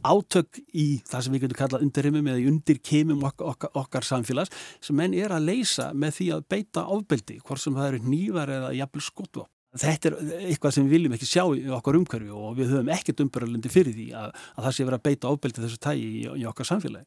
átök 0.00 0.60
í 0.72 0.86
það 1.08 1.24
sem 1.24 1.34
við 1.34 1.44
getum 1.44 1.58
kallað 1.60 1.84
undirrimum 1.86 2.28
eða 2.32 2.50
undirkemum 2.50 3.24
okkar, 3.28 3.52
okkar, 3.52 3.72
okkar 3.82 4.06
samfélags 4.06 4.52
sem 4.80 4.96
menn 4.96 5.16
er 5.16 5.34
að 5.34 5.48
leysa 5.50 5.90
með 5.92 6.16
því 6.18 6.28
að 6.36 6.46
beita 6.54 6.86
ofbeldi, 6.96 7.40
hvort 7.44 7.62
sem 7.62 7.76
það 7.76 7.90
eru 7.90 8.02
nývar 8.08 8.54
eða 8.56 8.70
jafnvel 8.78 9.04
skotva. 9.04 9.46
Þetta 9.80 10.10
er 10.10 10.16
eitthvað 10.48 10.74
sem 10.74 10.86
við 10.88 10.96
viljum 10.96 11.12
ekki 11.14 11.28
sjá 11.30 11.44
í 11.54 11.68
okkar 11.76 12.00
umhverfi 12.00 12.32
og 12.34 12.56
við 12.58 12.72
höfum 12.72 12.90
ekkert 12.90 13.22
umbyrðalindi 13.22 13.70
fyrir 13.70 13.94
því 13.94 14.08
að, 14.18 14.32
að 14.56 14.66
það 14.66 14.74
sé 14.76 14.86
verið 14.88 14.98
að 14.98 15.06
beita 15.06 15.30
ofbeldi 15.30 15.62
þessu 15.66 15.82
tægi 15.84 16.08
í, 16.08 16.24
í 16.42 16.48
okkar 16.50 16.70
samfélagi. 16.72 17.06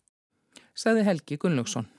Saði 0.74 1.04
Helgi 1.10 1.40
Gunnlaugsson. 1.42 1.90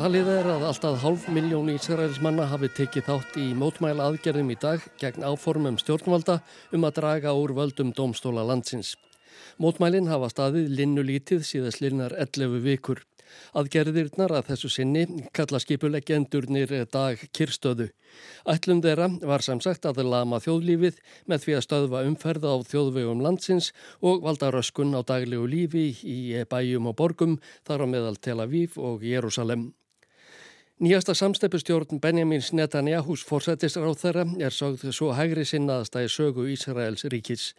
Talið 0.00 0.28
er 0.32 0.46
að 0.48 0.62
alltaf 0.64 1.02
hálf 1.02 1.24
miljón 1.28 1.66
Ísraelsmanna 1.68 2.46
hafi 2.48 2.70
tekið 2.72 3.04
þátt 3.04 3.34
í 3.36 3.50
mótmæla 3.52 4.06
aðgerðum 4.08 4.48
í 4.54 4.56
dag 4.56 4.84
gegn 4.96 5.26
áformum 5.28 5.76
stjórnvalda 5.76 6.38
um 6.72 6.86
að 6.88 6.94
draga 6.96 7.34
úr 7.36 7.52
völdum 7.58 7.90
domstóla 7.92 8.40
landsins. 8.48 8.94
Mótmælinn 9.60 10.08
hafa 10.08 10.30
staðið 10.32 10.70
linnulítið 10.78 11.44
síðast 11.44 11.82
linnar 11.84 12.14
11 12.16 12.62
vikur. 12.64 13.02
Aðgerðirnar 13.52 14.32
að 14.38 14.48
þessu 14.54 14.70
sinni 14.72 15.02
kalla 15.36 15.60
skipuleggendurnir 15.60 16.72
dag 16.88 17.20
kyrstöðu. 17.36 17.90
Ætlum 18.48 18.80
þeirra 18.80 19.10
var 19.20 19.44
samsagt 19.44 19.84
að 19.84 20.00
lama 20.08 20.40
þjóðlífið 20.40 20.96
með 21.28 21.44
því 21.44 21.58
að 21.58 21.66
stöðva 21.66 22.06
umferða 22.08 22.54
á 22.56 22.58
þjóðvegum 22.72 23.20
landsins 23.26 23.68
og 24.00 24.24
valda 24.24 24.48
röskun 24.56 24.96
á 24.96 25.04
daglegu 25.04 25.44
lífi 25.44 25.90
í 26.00 26.40
bæjum 26.48 26.88
og 26.88 26.96
borgum 26.96 27.36
þar 27.68 27.84
á 27.84 27.86
meðal 27.92 28.16
Tel 28.16 28.38
Aviv 28.40 28.80
og 28.80 29.04
Jérúsalem. 29.04 29.68
Nýjasta 30.80 31.12
samstefnustjórn 31.12 31.98
Benjamins 32.00 32.46
Netanyahus 32.56 33.20
fórsættisráð 33.28 33.98
þeirra 34.00 34.22
er 34.46 34.54
sögð 34.56 34.86
svo 34.96 35.10
hægri 35.12 35.42
sinnaðasta 35.44 36.00
í 36.00 36.08
sögu 36.08 36.46
Ísraels 36.54 37.04
ríkis. 37.12 37.50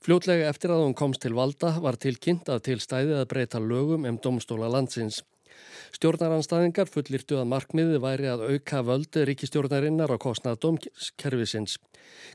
Fljótlega 0.00 0.46
eftir 0.48 0.72
að 0.72 0.86
hún 0.86 0.96
komst 0.96 1.20
til 1.20 1.34
valda 1.36 1.74
var 1.84 1.98
tilkynnt 2.00 2.48
að 2.48 2.62
til 2.70 2.78
stæði 2.80 3.18
að 3.18 3.28
breyta 3.34 3.60
lögum 3.60 4.08
um 4.08 4.16
domstóla 4.16 4.72
landsins. 4.72 5.20
Stjórnaranstæðingar 5.98 6.88
fullirtu 6.88 7.36
að 7.36 7.52
markmiði 7.52 8.00
væri 8.00 8.32
að 8.32 8.46
auka 8.54 8.80
völdi 8.88 9.28
ríkistjórnarinnar 9.28 10.16
á 10.16 10.24
kostnað 10.24 10.62
domskerfisins. 10.64 11.76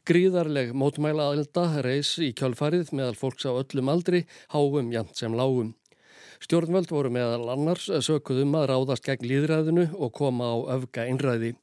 Gríðarleg 0.05 0.77
mótmæla 0.77 1.31
aðelda 1.31 1.81
reys 1.81 2.13
í 2.21 2.35
kjálfarið 2.37 2.93
meðal 2.93 3.17
fólks 3.17 3.49
á 3.49 3.57
öllum 3.57 3.89
aldri, 3.89 4.27
háum 4.53 4.93
jant 4.93 5.17
sem 5.17 5.33
lágum. 5.33 5.73
Stjórnvöld 6.39 6.91
voru 6.93 7.09
meðal 7.11 7.49
annars 7.51 7.89
sökuðum 8.05 8.53
að 8.55 8.69
ráðast 8.71 9.03
gegn 9.03 9.27
líðræðinu 9.27 9.89
og 9.99 10.13
koma 10.15 10.53
á 10.55 10.57
öfga 10.77 11.03
innræði. 11.11 11.55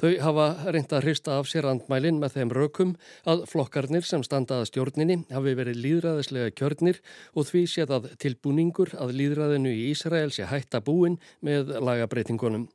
Þau 0.00 0.10
hafa 0.20 0.46
reynda 0.72 0.98
að 0.98 1.06
hrista 1.06 1.36
af 1.40 1.48
sér 1.48 1.68
andmælin 1.68 2.18
með 2.20 2.36
þeim 2.36 2.54
rökum 2.56 2.94
að 3.28 3.44
flokkarnir 3.50 4.04
sem 4.08 4.24
standaða 4.24 4.68
stjórninni 4.68 5.18
hafi 5.32 5.54
verið 5.58 5.80
líðræðislega 5.84 6.54
kjörnir 6.56 7.00
og 7.34 7.48
því 7.50 7.62
séð 7.74 7.94
að 7.96 8.10
tilbúningur 8.24 8.92
að 9.00 9.14
líðræðinu 9.20 9.72
í 9.72 9.86
Ísrael 9.92 10.32
sé 10.32 10.48
hætta 10.48 10.80
búin 10.84 11.20
með 11.44 11.76
lagabreitingunum. 11.80 12.68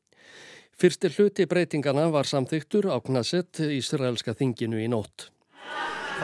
Fyrsti 0.77 1.13
hluti 1.13 1.45
breytingana 1.45 2.07
var 2.13 2.29
samþyktur 2.29 2.89
á 2.89 2.97
Knesset 3.05 3.61
Ísraelska 3.65 4.33
þinginu 4.37 4.81
í 4.81 4.89
nótt. 4.89 5.29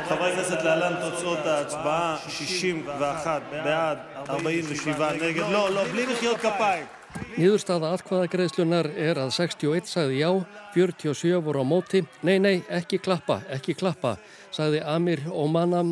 חברי 0.09 0.33
הכנסת, 0.33 0.63
להלן 0.65 0.95
תוצאות 1.01 1.39
ההצבעה, 1.39 2.17
61 2.29 3.43
בעד, 3.51 3.99
47 4.27 5.13
נגד, 5.13 5.43
לא, 5.53 5.71
לא, 5.71 5.85
בלי 5.85 6.07
מחיאות 6.07 6.37
כפיים. 6.39 6.87
Nýðurstaða 7.37 7.91
atkvaðagreðslunar 7.97 8.87
er 8.97 9.19
að 9.21 9.33
61 9.37 9.89
sagði 9.89 10.21
já, 10.23 10.31
47 10.75 11.41
voru 11.45 11.61
á 11.61 11.67
móti, 11.69 12.03
nei, 12.25 12.39
nei, 12.41 12.55
ekki 12.73 13.01
klappa, 13.05 13.43
ekki 13.53 13.75
klappa, 13.77 14.15
sagði 14.53 14.81
Amir 14.95 15.25
Omana 15.29 15.83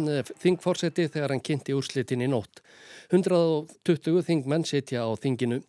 þingforsetti 0.41 1.09
þegar 1.13 1.35
hann 1.35 1.45
kynnti 1.45 1.77
úrslitin 1.77 2.25
í 2.25 2.29
nótt. 2.31 2.63
120 3.13 4.25
þingmenn 4.27 4.65
sitja 4.69 5.05
á 5.05 5.11
þinginu. 5.21 5.61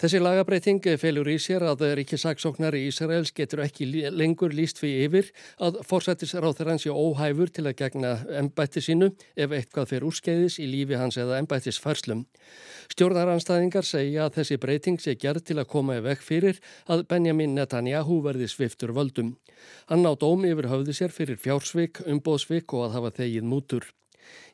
Þessi 0.00 0.16
lagabreiting 0.16 0.78
felur 0.96 1.28
í 1.28 1.34
sér 1.36 1.60
að 1.68 1.82
ríkisaksóknar 1.98 2.72
í 2.78 2.86
Ísraels 2.88 3.34
getur 3.36 3.60
ekki 3.66 3.84
lengur 4.16 4.54
líst 4.56 4.78
fyrir 4.80 5.10
yfir 5.10 5.28
að 5.60 5.76
forsættisráþur 5.90 6.70
hans 6.72 6.86
er 6.88 6.96
óhæfur 6.96 7.52
til 7.52 7.66
að 7.68 7.76
gegna 7.82 8.14
ennbætti 8.40 8.80
sínu 8.86 9.10
ef 9.36 9.52
eitthvað 9.58 9.90
fyrir 9.92 10.08
úrskeiðis 10.08 10.56
í 10.64 10.70
lífi 10.72 10.96
hans 10.96 11.20
eða 11.20 11.42
ennbættis 11.42 11.82
færslum. 11.84 12.24
Stjórnaranstæðingar 12.96 13.84
segja 13.84 14.24
að 14.24 14.40
þessi 14.40 14.60
breyting 14.64 15.04
sé 15.04 15.18
gerð 15.20 15.44
til 15.50 15.60
að 15.60 15.68
koma 15.76 16.00
í 16.00 16.04
vekk 16.08 16.24
fyrir 16.24 16.64
að 16.88 17.04
Benjamin 17.12 17.52
Netanyahu 17.60 18.22
verði 18.24 18.48
sviftur 18.48 18.96
völdum. 18.96 19.34
Hann 19.92 20.08
á 20.08 20.16
dóm 20.16 20.48
yfir 20.48 20.72
höfði 20.72 20.96
sér 20.96 21.12
fyrir 21.12 21.36
fjársvik, 21.36 22.06
umbóðsvik 22.08 22.72
og 22.72 22.88
að 22.88 22.96
hafa 22.96 23.18
þegið 23.20 23.52
mútur. 23.52 23.92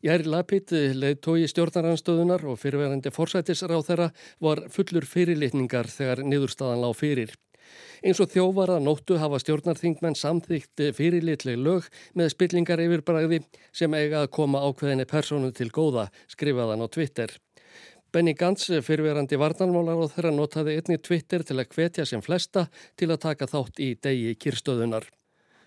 Jæri 0.05 0.29
Lapid, 0.31 0.75
leiðtói 0.97 1.49
stjórnaranstöðunar 1.51 2.45
og 2.47 2.61
fyrirverandi 2.61 3.13
forsætisráð 3.15 3.89
þeirra 3.89 4.11
var 4.45 4.63
fullur 4.73 5.09
fyrirlitningar 5.09 5.91
þegar 5.91 6.23
niðurstaðan 6.27 6.85
lág 6.85 6.97
fyrir. 6.99 7.35
Eins 8.05 8.21
og 8.23 8.31
þjóvara 8.31 8.77
nóttu 8.83 9.17
hafa 9.19 9.41
stjórnarþingmenn 9.43 10.19
samþýtt 10.19 10.85
fyrirlitleg 10.97 11.59
lög 11.59 11.89
með 12.15 12.31
spillingar 12.35 12.83
yfirbræði 12.85 13.41
sem 13.75 13.97
eiga 13.99 14.23
að 14.23 14.33
koma 14.39 14.63
ákveðinni 14.69 15.09
personu 15.11 15.51
til 15.57 15.73
góða, 15.75 16.07
skrifaðan 16.31 16.85
á 16.85 16.89
Twitter. 16.93 17.35
Benny 18.13 18.37
Gantz, 18.39 18.71
fyrirverandi 18.87 19.37
varnarmálar 19.41 19.99
og 20.05 20.13
þeirra 20.15 20.31
notaði 20.33 20.79
einni 20.79 20.97
Twitter 21.03 21.43
til 21.45 21.59
að 21.59 21.69
hvetja 21.75 22.07
sem 22.07 22.23
flesta 22.25 22.69
til 22.97 23.11
að 23.11 23.23
taka 23.27 23.49
þátt 23.51 23.83
í 23.83 23.95
degi 24.01 24.37
kyrstöðunar. 24.41 25.11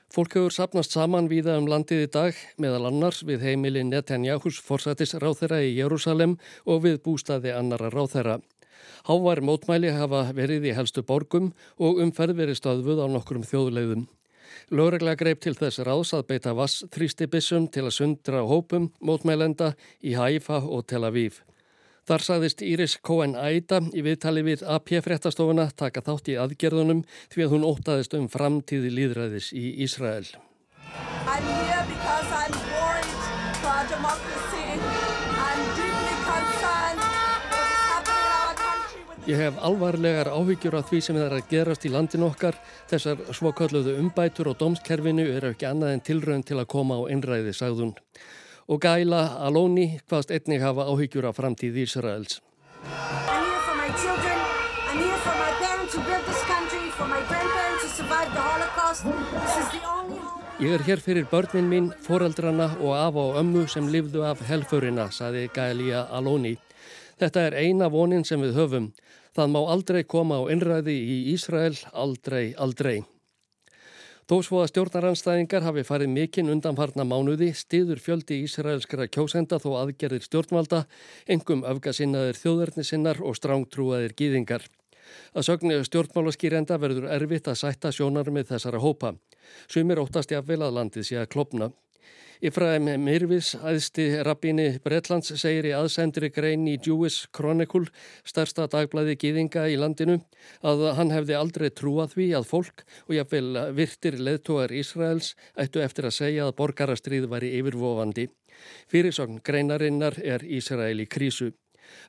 Fólk 0.09 0.33
hefur 0.33 0.49
sapnast 0.49 0.95
saman 0.95 1.27
víða 1.29 1.59
um 1.59 1.67
landið 1.69 1.99
í 2.01 2.05
dag, 2.09 2.37
meðal 2.57 2.87
annars 2.89 3.19
við 3.21 3.43
heimili 3.45 3.83
Netanyahu's 3.85 4.57
forsætis 4.65 5.13
ráþera 5.21 5.59
í 5.61 5.75
Jérúsalem 5.75 6.39
og 6.65 6.79
við 6.87 6.95
bústaði 7.05 7.53
annara 7.53 7.91
ráþera. 7.93 8.39
Hávar 9.05 9.43
mótmæli 9.45 9.91
hafa 9.93 10.23
verið 10.33 10.65
í 10.71 10.73
helstu 10.73 11.03
borgum 11.05 11.51
og 11.77 12.01
umferð 12.01 12.41
verið 12.41 12.57
stöðvuð 12.57 13.03
á 13.05 13.07
nokkrum 13.13 13.45
þjóðleiðum. 13.45 14.07
Lóregla 14.73 15.13
greip 15.13 15.45
til 15.45 15.53
þess 15.53 15.83
ráðs 15.85 16.15
að 16.17 16.25
beita 16.33 16.55
vass 16.57 16.81
þrýstibissum 16.89 17.69
til 17.69 17.85
að 17.85 17.95
sundra 17.99 18.41
hópum 18.49 18.89
mótmælenda 19.05 19.75
í 20.01 20.17
Haifa 20.17 20.63
og 20.65 20.89
Tel 20.89 21.05
Aviv. 21.05 21.43
Þar 22.09 22.23
sagðist 22.25 22.61
Íris 22.65 22.93
Cohen 23.05 23.35
Aida 23.37 23.77
í 23.93 24.01
viðtali 24.01 24.41
við 24.41 24.63
AP 24.65 24.95
fréttastofuna 25.05 25.67
taka 25.77 26.01
þátt 26.01 26.31
í 26.33 26.37
aðgerðunum 26.41 27.03
því 27.29 27.43
að 27.45 27.51
hún 27.53 27.65
ótaðist 27.67 28.15
um 28.17 28.25
framtíði 28.33 28.89
líðræðis 28.95 29.51
í 29.53 29.75
Ísrael. 29.85 30.25
Ég 39.29 39.37
hef 39.37 39.61
alvarlegar 39.61 40.33
áhyggjur 40.33 40.79
af 40.81 40.89
því 40.89 41.05
sem 41.05 41.21
það 41.21 41.27
er 41.27 41.37
að 41.37 41.49
gerast 41.53 41.85
í 41.85 41.93
landin 41.93 42.25
okkar. 42.25 42.57
Þessar 42.89 43.21
svokölluðu 43.37 43.99
umbætur 44.01 44.49
og 44.49 44.57
domskerfinu 44.57 45.29
eru 45.29 45.53
ekki 45.53 45.69
annað 45.69 45.93
en 45.93 46.05
tilrönd 46.09 46.49
til 46.49 46.57
að 46.57 46.71
koma 46.73 46.97
á 46.97 47.05
einræði, 47.13 47.53
sagðun. 47.53 47.93
Og 48.69 48.77
Gaila 48.81 49.23
Aloni 49.47 49.95
hvaðst 50.05 50.29
einnig 50.35 50.61
hafa 50.61 50.85
áhyggjur 50.91 51.25
af 51.25 51.39
framtíð 51.39 51.81
Ísraels. 51.87 52.37
Ég 60.59 60.73
er 60.75 60.83
hér 60.85 61.01
fyrir 61.01 61.25
börnin 61.31 61.69
mín, 61.71 61.91
foreldrana 62.05 62.69
og 62.77 62.93
af 62.93 63.15
og 63.15 63.37
ömmu 63.41 63.65
sem 63.71 63.87
lifðu 63.87 64.25
af 64.27 64.41
helfurina, 64.45 65.09
saði 65.09 65.47
Gaelia 65.55 66.05
Aloni. 66.11 66.57
Þetta 67.19 67.45
er 67.47 67.55
eina 67.63 67.89
vonin 67.89 68.25
sem 68.27 68.41
við 68.43 68.57
höfum. 68.59 68.91
Það 69.33 69.53
má 69.55 69.61
aldrei 69.65 70.03
koma 70.03 70.37
á 70.39 70.45
innræði 70.51 70.93
í 70.93 71.17
Ísrael, 71.33 71.77
aldrei, 71.93 72.53
aldrei. 72.57 72.99
Þó 74.29 74.43
svo 74.45 74.59
að 74.61 74.67
stjórnaranstæðingar 74.69 75.63
hafi 75.65 75.81
farið 75.81 76.11
mikinn 76.13 76.51
undanfarna 76.53 77.01
mánuði, 77.01 77.47
stiður 77.57 77.97
fjöldi 77.97 78.35
ísraelskara 78.45 79.07
kjósenda 79.09 79.57
þó 79.57 79.71
aðgerðir 79.79 80.21
stjórnvalda, 80.27 80.83
engum 81.25 81.63
öfgasinnaðir 81.65 82.37
þjóðarnisinnar 82.37 83.23
og 83.25 83.39
strángtrúaðir 83.39 84.13
gýðingar. 84.13 84.67
Að 85.33 85.47
sögnu 85.47 85.79
stjórnmálaskýrenda 85.87 86.77
verður 86.77 87.09
erfitt 87.09 87.49
að 87.49 87.57
sætta 87.63 87.89
sjónar 87.89 88.29
með 88.29 88.51
þessara 88.51 88.83
hópa. 88.83 89.15
Sumir 89.65 90.03
óttast 90.03 90.29
jafnvel 90.29 90.61
að 90.61 90.77
landið 90.77 91.09
sé 91.09 91.17
að 91.17 91.31
klopna. 91.33 91.71
Ifraim 92.39 92.85
Mirvis, 93.03 93.51
æðsti 93.59 94.05
rabbini 94.23 94.69
Bretlands, 94.79 95.33
segir 95.41 95.65
í 95.67 95.73
aðsendri 95.75 96.29
grein 96.31 96.63
í 96.71 96.77
Jewish 96.79 97.27
Chronicle, 97.35 97.89
starsta 98.23 98.69
dagblæði 98.71 99.17
gýðinga 99.19 99.65
í 99.67 99.75
landinu, 99.75 100.21
að 100.63 100.85
hann 100.95 101.11
hefði 101.11 101.35
aldrei 101.35 101.67
trúað 101.75 102.15
því 102.15 102.29
að 102.39 102.47
fólk 102.47 102.85
og 103.09 103.15
jafnvel 103.17 103.65
virtir 103.75 104.19
leðtúar 104.23 104.71
Ísraels 104.71 105.33
ættu 105.59 105.83
eftir 105.83 106.07
að 106.07 106.15
segja 106.21 106.47
að 106.47 106.55
borgarastrið 106.61 107.27
var 107.27 107.43
í 107.43 107.51
yfirvofandi. 107.59 108.29
Fyrirsogn 108.87 109.43
greinarinnar 109.43 110.21
er 110.23 110.47
Ísrael 110.47 111.03
í 111.03 111.11
krísu. 111.11 111.51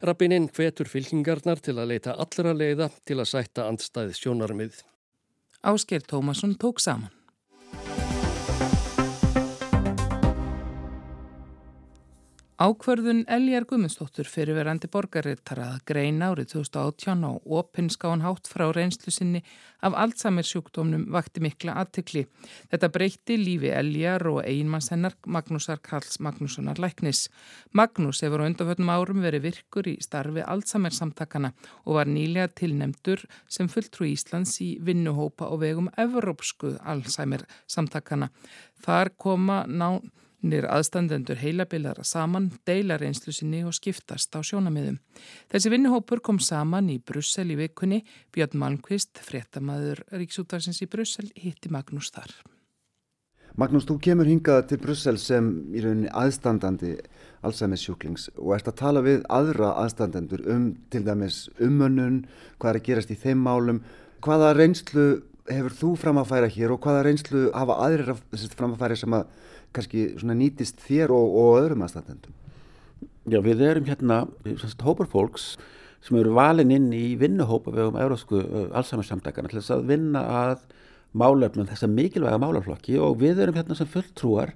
Rabbinin 0.06 0.46
hvetur 0.54 0.86
fylkingarnar 0.86 1.58
til 1.58 1.74
að 1.78 1.96
leita 1.96 2.14
allra 2.14 2.54
leiða 2.54 2.92
til 3.02 3.18
að 3.18 3.32
sætta 3.34 3.66
andstæð 3.66 4.14
sjónarmið. 4.14 4.84
Ásker 5.66 6.06
Tómasson 6.06 6.54
tók 6.54 6.78
saman. 6.78 7.10
Ákverðun 12.60 13.22
Eljar 13.24 13.64
Gumminsdóttur 13.64 14.28
fyrirverandi 14.28 14.90
borgarriðtara 14.92 15.70
að 15.78 15.84
greina 15.88 16.26
árið 16.28 16.50
2018 16.50 17.22
á 17.24 17.32
opinskáan 17.56 18.20
hátt 18.20 18.50
frá 18.52 18.66
reynslu 18.76 19.08
sinni 19.16 19.40
af 19.80 19.96
Alzheimer 19.96 20.44
sjúkdómnum 20.44 21.06
vakti 21.08 21.40
mikla 21.40 21.78
aðtikli. 21.80 22.26
Þetta 22.68 22.92
breytti 22.92 23.40
lífi 23.40 23.72
Eljar 23.72 24.26
og 24.28 24.42
einmannshennar 24.44 25.16
Magnúsar 25.24 25.80
Karls 25.80 26.20
Magnússonar 26.20 26.76
Læknis. 26.76 27.30
Magnús 27.72 28.20
hefur 28.20 28.44
á 28.44 28.48
undanföldnum 28.52 28.92
árum 28.92 29.24
verið 29.24 29.46
virkur 29.48 29.88
í 29.88 29.96
starfi 30.04 30.44
Alzheimer 30.44 30.92
samtakana 30.92 31.54
og 31.86 31.96
var 31.96 32.12
nýlega 32.12 32.52
tilnemdur 32.60 33.24
sem 33.48 33.72
fulltrú 33.72 34.12
Íslands 34.12 34.58
í 34.60 34.74
vinnuhópa 34.84 35.48
og 35.48 35.64
vegum 35.64 35.88
Evrópsku 35.96 36.76
Alzheimer 36.84 37.48
samtakana. 37.64 38.28
Þar 38.84 39.16
koma 39.16 39.64
ná 39.64 39.94
Nýr 40.40 40.64
aðstandendur 40.72 41.36
heilabilara 41.36 42.00
saman, 42.06 42.46
deila 42.64 42.96
reynslu 42.96 43.32
sinni 43.36 43.60
og 43.68 43.74
skiptast 43.76 44.32
á 44.32 44.40
sjónamiðum. 44.40 44.96
Þessi 45.52 45.72
vinnuhópur 45.74 46.22
kom 46.24 46.38
saman 46.40 46.88
í 46.88 46.96
Brussel 46.96 47.50
í 47.52 47.58
vikunni. 47.58 48.00
Björn 48.32 48.56
Malmqvist, 48.62 49.20
fréttamaður 49.20 50.00
Ríksútarsins 50.14 50.80
í 50.80 50.88
Brussel, 50.88 51.28
hitti 51.36 51.68
Magnús 51.68 52.08
þar. 52.14 52.32
Magnús, 53.60 53.84
þú 53.84 53.98
kemur 54.00 54.30
hingað 54.30 54.62
til 54.70 54.78
Brussel 54.80 55.18
sem 55.20 55.50
í 55.76 55.82
rauninni 55.84 56.08
aðstandandi 56.16 56.94
Alzheimer 57.44 57.80
sjúklings 57.80 58.30
og 58.38 58.54
ert 58.56 58.70
að 58.70 58.78
tala 58.80 59.04
við 59.04 59.26
aðra 59.28 59.74
aðstandendur 59.82 60.46
um 60.48 60.70
til 60.88 61.02
dæmis 61.04 61.50
umönnun, 61.60 62.22
hvað 62.56 62.70
er 62.70 62.80
að 62.80 62.86
gerast 62.88 63.12
í 63.12 63.18
þeim 63.20 63.44
málum. 63.44 63.82
Hvaða 64.24 64.54
reynslu 64.56 65.06
hefur 65.50 65.76
þú 65.76 65.94
fram 66.00 66.20
að 66.22 66.30
færa 66.32 66.50
hér 66.56 66.72
og 66.72 66.80
hvaða 66.84 67.04
reynslu 67.04 67.46
hafa 67.52 67.76
aðrir 67.84 68.14
fram 68.54 68.72
að 68.72 68.84
færa 68.86 69.00
sem 69.02 69.18
að 69.18 69.28
kannski 69.76 70.06
nýtist 70.22 70.80
þér 70.84 71.14
og, 71.14 71.36
og 71.42 71.58
öðrum 71.60 71.84
aðstændendum? 71.86 72.36
Já, 73.30 73.38
við 73.44 73.62
erum 73.66 73.86
hérna 73.86 74.24
hópar 74.82 75.08
fólks 75.10 75.54
sem 76.04 76.16
eru 76.16 76.32
valin 76.34 76.72
inn 76.72 76.88
í 76.96 77.14
vinnuhópa 77.20 77.72
við 77.74 77.90
um 77.90 77.98
eurósku 78.00 78.40
allsamarsamtakana 78.72 79.50
til 79.50 79.60
þess 79.60 79.74
að 79.74 79.88
vinna 79.90 80.22
að 80.24 80.64
málefnum 81.12 81.68
þessa 81.68 81.90
mikilvæga 81.90 82.40
málaflokki 82.40 82.96
og 83.02 83.18
við 83.20 83.42
erum 83.44 83.58
hérna 83.58 83.76
sem 83.76 83.88
fulltrúar 83.90 84.54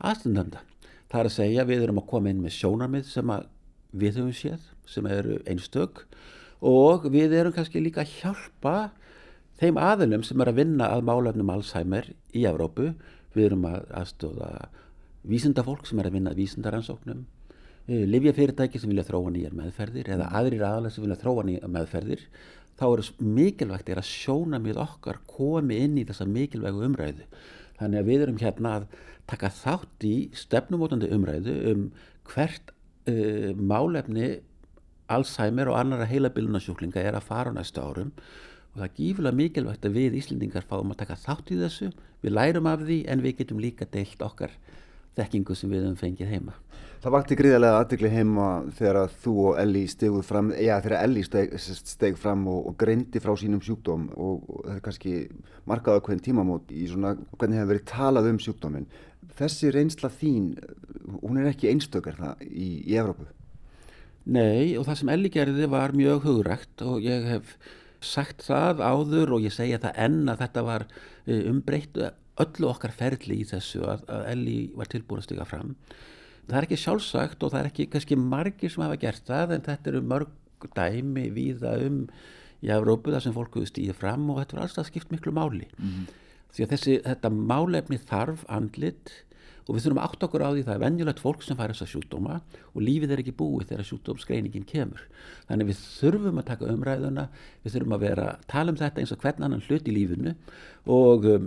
aðstændenda. 0.00 0.62
Það 1.10 1.20
er 1.20 1.28
að 1.28 1.36
segja 1.36 1.66
við 1.68 1.84
erum 1.84 2.00
að 2.00 2.08
koma 2.12 2.30
inn 2.30 2.42
með 2.44 2.56
sjónarmið 2.56 3.08
sem 3.10 3.32
við 3.90 4.20
höfum 4.20 4.36
séð, 4.38 4.66
sem 4.86 5.06
eru 5.10 5.40
einstök 5.50 6.04
og 6.60 7.08
við 7.10 7.34
erum 7.36 7.54
kannski 7.56 7.82
líka 7.82 8.04
að 8.04 8.14
hjálpa 8.20 8.74
þeim 9.60 9.80
aðilum 9.80 10.24
sem 10.24 10.40
er 10.40 10.50
að 10.52 10.60
vinna 10.62 10.90
að 10.94 11.06
málefnum 11.08 11.50
Alzheimer 11.52 12.12
í 12.32 12.46
Evrópu 12.48 12.92
við 13.34 13.50
erum 13.50 13.66
að 13.70 13.92
aðstóða 14.00 14.48
vísindafólk 15.30 15.86
sem 15.88 16.00
er 16.00 16.08
að 16.08 16.16
vinna 16.16 16.32
vísindaransóknum 16.36 17.20
eh, 17.86 18.06
livjafyrirtæki 18.08 18.80
sem 18.80 18.90
vilja 18.92 19.06
þróa 19.08 19.34
nýjar 19.34 19.56
meðferðir 19.58 20.10
eða 20.16 20.30
aðrir 20.40 20.66
aðalega 20.66 20.94
sem 20.94 21.06
vilja 21.06 21.20
þróa 21.20 21.46
nýjar 21.48 21.72
meðferðir. 21.76 22.26
Þá 22.80 22.84
er 22.88 23.04
mikilvægt 23.38 23.90
er 23.92 24.00
að 24.00 24.08
sjóna 24.08 24.60
með 24.62 24.80
okkar 24.80 25.20
komi 25.28 25.82
inn 25.84 25.98
í 26.00 26.06
þessa 26.08 26.26
mikilvægu 26.28 26.86
umræðu. 26.86 27.26
Þannig 27.80 28.00
að 28.00 28.08
við 28.08 28.26
erum 28.26 28.38
hérna 28.40 28.76
að 28.78 28.86
taka 29.30 29.50
þátt 29.52 30.06
í 30.08 30.14
stefnumótandi 30.36 31.10
umræðu 31.14 31.56
um 31.70 31.82
hvert 32.30 32.72
uh, 33.08 33.50
málefni 33.56 34.38
Alzheimer 35.10 35.70
og 35.70 35.76
annara 35.76 36.06
heilabilunasjúklinga 36.06 37.02
er 37.02 37.18
að 37.18 37.26
fara 37.26 37.50
á 37.50 37.56
næstu 37.56 37.82
árum 37.82 38.12
og 38.70 38.80
það 38.80 38.86
er 38.86 38.96
gífulega 38.96 39.38
mikilvægt 39.40 39.86
að 39.86 39.96
við 39.98 40.18
Íslendingar 40.20 40.66
fáum 40.68 40.92
að 40.94 41.00
taka 41.02 41.18
þátt 41.18 41.50
í 41.50 41.60
þessu, 41.60 41.90
við 42.22 42.36
lærum 42.36 42.68
af 42.70 42.84
því 42.86 42.98
en 43.10 43.24
við 43.24 43.40
getum 43.40 43.62
líka 43.62 43.88
deilt 43.90 44.22
okkar 44.22 44.54
þekkingu 45.18 45.56
sem 45.58 45.72
við 45.72 45.86
höfum 45.86 45.98
fengið 45.98 46.30
heima. 46.30 46.54
Það 47.00 47.14
vakti 47.14 47.36
gríðarlega 47.38 47.80
aðdegli 47.80 48.10
heima 48.12 48.46
þegar 48.76 48.98
að 49.00 49.14
þú 49.22 49.34
og 49.48 49.58
Elli 49.62 49.82
steguð 49.88 50.24
fram, 50.28 50.50
já 50.52 50.74
þegar 50.84 50.96
Elli 50.98 51.22
steg, 51.24 51.54
steg 51.56 52.18
fram 52.20 52.44
og, 52.52 52.58
og 52.68 52.76
greindi 52.80 53.22
frá 53.24 53.32
sínum 53.40 53.62
sjúkdóm 53.64 54.10
og, 54.12 54.44
og 54.44 54.66
það 54.66 54.74
er 54.74 54.82
kannski 54.84 55.14
markaða 55.70 56.02
hvern 56.04 56.20
tímamót 56.26 56.74
í 56.76 56.84
svona 56.90 57.14
hvernig 57.38 57.56
hefur 57.56 57.72
verið 57.72 57.86
talað 57.88 58.30
um 58.34 58.40
sjúkdóminn. 58.44 58.88
Þessi 59.40 59.72
reynsla 59.72 60.12
þín, 60.12 60.52
hún 61.22 61.40
er 61.40 61.48
ekki 61.54 61.70
einstökar 61.72 62.20
það 62.20 62.44
í, 62.50 62.68
í 62.84 63.00
Evrópu? 63.00 63.30
Nei 64.28 64.76
og 64.76 64.84
það 64.84 65.00
sem 65.00 65.12
Elli 65.16 65.32
gerði 65.32 65.70
var 65.72 65.96
mjög 65.96 66.26
hugrækt 66.28 66.84
og 66.84 67.00
ég 67.06 67.24
hef 67.32 67.56
sagt 68.00 68.44
það 68.46 68.80
áður 68.80 69.36
og 69.36 69.44
ég 69.44 69.54
segja 69.54 69.80
það 69.82 70.00
enn 70.06 70.32
að 70.32 70.42
þetta 70.44 70.64
var 70.66 70.86
e, 71.26 71.36
umbreytt 71.50 72.00
öllu 72.40 72.70
okkar 72.70 72.94
ferli 72.96 73.40
í 73.42 73.46
þessu 73.48 73.84
að, 73.84 74.04
að 74.08 74.26
Elli 74.32 74.58
var 74.78 74.90
tilbúin 74.90 75.20
að 75.20 75.28
stiga 75.28 75.46
fram. 75.48 75.74
Það 76.48 76.58
er 76.58 76.66
ekki 76.66 76.80
sjálfsagt 76.82 77.44
og 77.44 77.52
það 77.52 77.60
er 77.60 77.70
ekki 77.70 77.88
kannski 77.92 78.18
margir 78.18 78.72
sem 78.72 78.84
hafa 78.84 79.00
gert 79.00 79.26
það 79.28 79.56
en 79.56 79.66
þetta 79.66 79.92
eru 79.92 80.04
mörg 80.12 80.68
dæmi 80.76 81.28
viða 81.34 81.76
um 81.86 82.02
í 82.60 82.70
Európu 82.74 83.12
þar 83.12 83.24
sem 83.24 83.36
fólk 83.36 83.54
hefur 83.56 83.70
stíðið 83.70 84.00
fram 84.00 84.26
og 84.32 84.40
þetta 84.40 84.56
var 84.56 84.66
alltaf 84.66 84.88
skipt 84.90 85.12
miklu 85.12 85.32
máli. 85.36 85.68
Mm 85.78 85.90
-hmm. 85.92 86.08
Því 86.50 86.64
að 86.64 86.72
þessi, 86.74 86.94
þetta 87.06 87.30
málefni 87.30 87.98
þarf 88.10 88.44
andlit 88.48 89.12
og 89.70 89.76
við 89.76 89.84
þurfum 89.84 90.00
átt 90.02 90.24
okkur 90.26 90.42
á 90.42 90.50
því 90.50 90.62
það 90.66 90.74
er 90.74 90.82
venjulegt 90.82 91.22
fólk 91.22 91.44
sem 91.46 91.58
fær 91.58 91.70
þessa 91.70 91.86
sjúkdóma 91.92 92.38
og 92.74 92.80
lífið 92.82 93.12
er 93.14 93.22
ekki 93.22 93.34
búið 93.38 93.68
þegar 93.70 93.86
sjúkdómsgreiningin 93.86 94.66
kemur 94.66 95.04
þannig 95.46 95.70
við 95.70 95.82
þurfum 95.84 96.40
að 96.42 96.48
taka 96.48 96.72
umræðuna 96.72 97.26
við 97.62 97.76
þurfum 97.76 97.94
að 97.94 98.06
vera 98.08 98.24
að 98.32 98.48
tala 98.50 98.74
um 98.74 98.80
þetta 98.80 99.04
eins 99.04 99.14
og 99.14 99.22
hvern 99.22 99.46
annan 99.46 99.62
hlut 99.68 99.86
í 99.86 99.94
lífinu 99.94 100.34
og 100.90 101.28
um, 101.30 101.46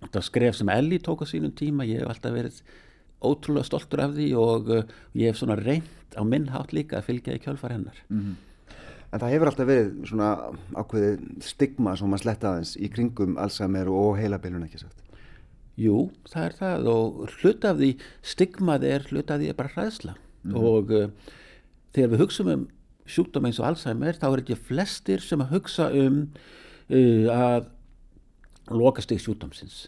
þetta 0.00 0.24
skref 0.26 0.58
sem 0.58 0.74
Elli 0.74 0.98
tók 0.98 1.22
á 1.22 1.26
sínum 1.30 1.54
tíma, 1.54 1.86
ég 1.86 2.02
hef 2.02 2.10
alltaf 2.10 2.34
verið 2.34 2.58
ótrúlega 3.22 3.70
stoltur 3.70 4.02
af 4.02 4.18
því 4.18 4.32
og 4.42 4.74
uh, 4.74 4.82
ég 5.14 5.30
hef 5.30 5.38
svona 5.38 5.58
reynd 5.60 6.18
á 6.18 6.22
minnhátt 6.26 6.74
líka 6.74 6.98
að 6.98 7.12
fylgja 7.12 7.38
í 7.38 7.44
kjölfar 7.46 7.78
hennar 7.78 8.02
mm 8.10 8.20
-hmm. 8.20 8.42
En 9.12 9.20
það 9.22 9.32
hefur 9.32 9.48
alltaf 9.48 9.68
verið 9.68 9.90
svona 10.10 10.30
ákveðið 10.74 11.20
stigma 11.46 11.94
sem 11.96 12.10
maður 12.10 12.22
sletta 12.24 12.50
aðeins 12.50 12.72
í 12.76 12.88
kringum 12.92 13.38
Alzheimer 13.38 13.88
og 13.88 14.18
heilabilun 14.18 14.66
ekki 14.66 14.82
sagt. 14.82 15.05
Jú, 15.76 16.06
það 16.30 16.46
er 16.46 16.54
það 16.56 16.86
og 16.88 17.16
hlut 17.36 17.64
af 17.68 17.80
því 17.80 17.90
stigmað 18.24 18.86
er 18.88 19.02
hlut 19.10 19.32
af 19.32 19.42
því 19.42 19.50
er 19.52 19.58
bara 19.58 19.72
hræðsla 19.74 20.14
mm. 20.16 20.54
og 20.56 20.92
uh, 20.96 21.34
þegar 21.92 22.12
við 22.14 22.22
hugsaum 22.24 22.52
um 22.54 22.62
sjúkdóm 23.06 23.48
eins 23.48 23.60
og 23.60 23.68
Alzheimer 23.68 24.16
þá 24.16 24.26
er 24.30 24.42
ekki 24.42 24.56
flestir 24.70 25.20
sem 25.22 25.44
að 25.44 25.52
hugsa 25.52 25.90
um 25.92 26.22
uh, 26.88 27.28
að 27.28 27.68
loka 28.72 29.04
stig 29.04 29.20
sjúkdómsins 29.22 29.86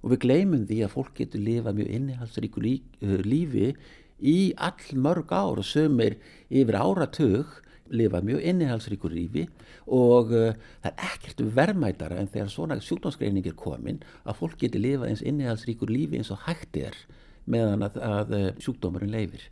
og 0.00 0.14
við 0.14 0.22
gleymum 0.24 0.64
því 0.68 0.80
að 0.86 0.94
fólk 0.96 1.12
getur 1.20 1.44
lifað 1.44 1.82
mjög 1.82 1.92
innihalsríku 1.98 2.64
uh, 2.64 3.20
lífi 3.26 3.74
í 4.16 4.38
all 4.56 4.96
mörg 4.96 5.36
ár 5.36 5.60
og 5.60 5.68
sömur 5.68 6.16
yfir 6.48 6.80
áratug 6.80 7.60
lifa 7.90 8.22
mjög 8.24 8.42
innihalsríkur 8.52 9.12
lífi 9.14 9.46
og 9.86 10.32
uh, 10.34 10.56
það 10.82 10.90
er 10.90 11.04
ekkert 11.10 11.44
verðmætara 11.58 12.18
en 12.20 12.30
þegar 12.32 12.50
svona 12.52 12.80
sjúkdómsgreining 12.82 13.46
er 13.46 13.58
komin 13.58 14.02
að 14.24 14.40
fólk 14.40 14.58
geti 14.64 14.80
lifað 14.82 15.12
eins 15.12 15.24
innihalsríkur 15.26 15.92
lífi 15.92 16.20
eins 16.20 16.32
og 16.34 16.42
hægt 16.46 16.78
er 16.80 16.98
meðan 17.46 17.86
að, 17.86 18.00
að 18.02 18.34
uh, 18.36 18.48
sjúkdómurinn 18.62 19.14
leifir. 19.14 19.46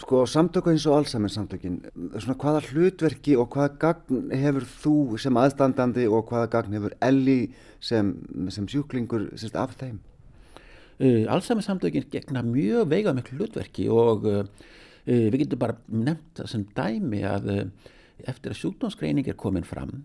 Sko 0.00 0.22
samtöku 0.24 0.70
eins 0.72 0.86
og 0.88 0.96
Alzheimer 0.96 1.28
samtökin, 1.28 1.82
svona 2.16 2.36
hvaða 2.40 2.62
hlutverki 2.70 3.34
og 3.36 3.50
hvaða 3.52 3.74
gagn 3.82 4.30
hefur 4.40 4.64
þú 4.64 4.94
sem 5.20 5.36
aðstandandi 5.36 6.06
og 6.08 6.30
hvaða 6.30 6.48
gagn 6.54 6.76
hefur 6.78 6.94
Elli 7.04 7.52
sem, 7.76 8.14
sem 8.48 8.68
sjúklingur 8.72 9.28
semst, 9.36 9.58
af 9.58 9.76
þeim? 9.80 9.98
Uh, 10.96 11.28
Alzheimer 11.32 11.64
samtökin 11.66 12.08
gegna 12.12 12.40
mjög 12.46 12.88
veiga 12.88 13.12
miklu 13.16 13.42
hlutverki 13.42 13.90
og 13.92 14.24
uh, 14.28 14.46
við 15.06 15.42
getum 15.44 15.62
bara 15.62 15.78
nefnt 15.88 16.40
það 16.40 16.52
sem 16.52 16.66
dæmi 16.76 17.22
að 17.26 17.50
eftir 18.22 18.52
að 18.52 18.60
sjúkdómsgreining 18.60 19.28
er 19.28 19.38
komin 19.38 19.66
fram 19.66 20.04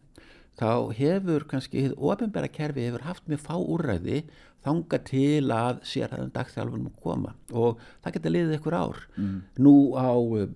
þá 0.58 0.94
hefur 0.98 1.46
kannski 1.50 1.90
ofinbæra 1.94 2.50
kerfi 2.50 2.88
hefur 2.88 3.06
haft 3.06 3.28
mjög 3.30 3.44
fá 3.44 3.56
úrræði 3.58 4.24
þanga 4.66 5.00
til 5.06 5.52
að 5.54 5.84
sérhæðan 5.86 6.34
dagþjálfunum 6.34 6.96
koma 7.04 7.36
og 7.54 7.82
það 8.02 8.18
getur 8.18 8.34
liðið 8.34 8.56
ykkur 8.58 8.78
ár. 8.78 9.04
Mm. 9.16 9.36
Nú 9.62 9.76
á 9.94 10.12
uh, 10.18 10.48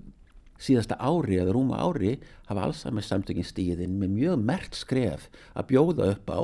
síðasta 0.61 0.97
ári 0.97 1.39
eða 1.41 1.55
rúma 1.55 1.79
ári 1.81 2.15
hafa 2.49 2.65
allsame 2.67 3.03
samtökin 3.05 3.45
stíðin 3.45 3.97
með 4.01 4.15
mjög 4.17 4.45
mert 4.45 4.77
skref 4.77 5.27
að 5.53 5.69
bjóða 5.73 6.09
upp 6.15 6.33
á 6.33 6.39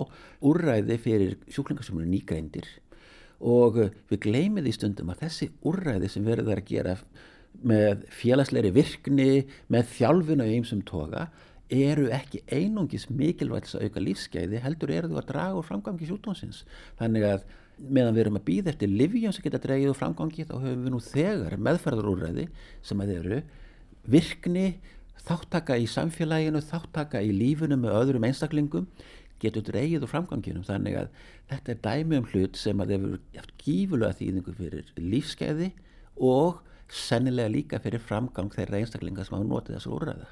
úrræði 0.45 0.99
fyrir 1.01 1.37
sjúklingar 1.49 1.85
sem 1.85 1.97
eru 1.99 2.09
nýgreindir 2.11 2.69
og 3.37 3.77
við 4.09 4.21
gleymið 4.25 4.71
í 4.71 4.73
stundum 4.73 5.11
að 5.13 5.25
þessi 5.27 5.49
úrræði 5.69 6.09
sem 6.09 6.25
verður 6.25 6.57
að 6.57 6.69
gera 6.71 6.95
með 7.65 8.05
félagsleiri 8.13 8.71
virkni, 8.75 9.45
með 9.71 9.93
þjálfuna 9.97 10.47
í 10.47 10.57
einsum 10.59 10.83
toga 10.85 11.27
eru 11.73 12.07
ekki 12.15 12.43
einungis 12.47 13.09
mikilvægt 13.11 13.73
að 13.75 13.87
auka 13.87 14.03
lífsgæði 14.03 14.61
heldur 14.63 14.93
eru 14.93 15.09
þú 15.11 15.17
að 15.19 15.29
draga 15.31 15.57
úr 15.59 15.65
framgangi 15.67 16.07
sjúkdómsins. 16.07 16.61
Þannig 16.99 17.25
að 17.27 17.47
meðan 17.77 18.15
við 18.15 18.23
erum 18.23 18.39
að 18.39 18.45
býða 18.47 18.71
eftir 18.71 18.91
livjum 18.91 19.33
sem 19.35 19.45
geta 19.45 19.61
dragið 19.61 19.91
úr 19.91 19.99
framgangi 19.99 20.45
þá 20.47 20.55
höfum 20.55 20.85
við 20.85 20.93
nú 20.93 21.01
þegar 21.03 21.57
meðferðarúræði 21.67 22.47
sem 22.87 23.03
að 23.03 23.13
eru 23.17 23.41
virkni 24.07 24.67
þáttaka 25.27 25.77
í 25.77 25.87
samfélaginu 25.91 26.61
þáttaka 26.63 27.21
í 27.21 27.33
lífunu 27.35 27.77
með 27.81 27.97
öðrum 27.99 28.27
einstaklingum 28.29 28.87
getur 29.41 29.65
dragið 29.67 30.07
úr 30.07 30.13
framganginum. 30.13 30.63
Þannig 30.65 31.01
að 31.03 31.11
þetta 31.51 31.73
er 31.73 31.83
dæmi 31.83 32.21
um 32.21 32.29
hlut 32.31 32.57
sem 32.57 32.79
að 32.81 32.95
hefur 32.95 33.51
gífulega 33.61 34.17
þýðingu 34.21 34.55
fyrir 34.57 34.93
lífsgæði 34.97 35.69
og 36.23 36.63
sennilega 36.87 37.51
líka 37.51 37.79
fyrir 37.83 38.03
framgang 38.03 38.51
þeirra 38.53 38.81
einstaklinga 38.81 39.25
sem 39.25 39.37
hafa 39.37 39.47
notið 39.47 39.77
þessu 39.77 39.95
úræða 39.97 40.27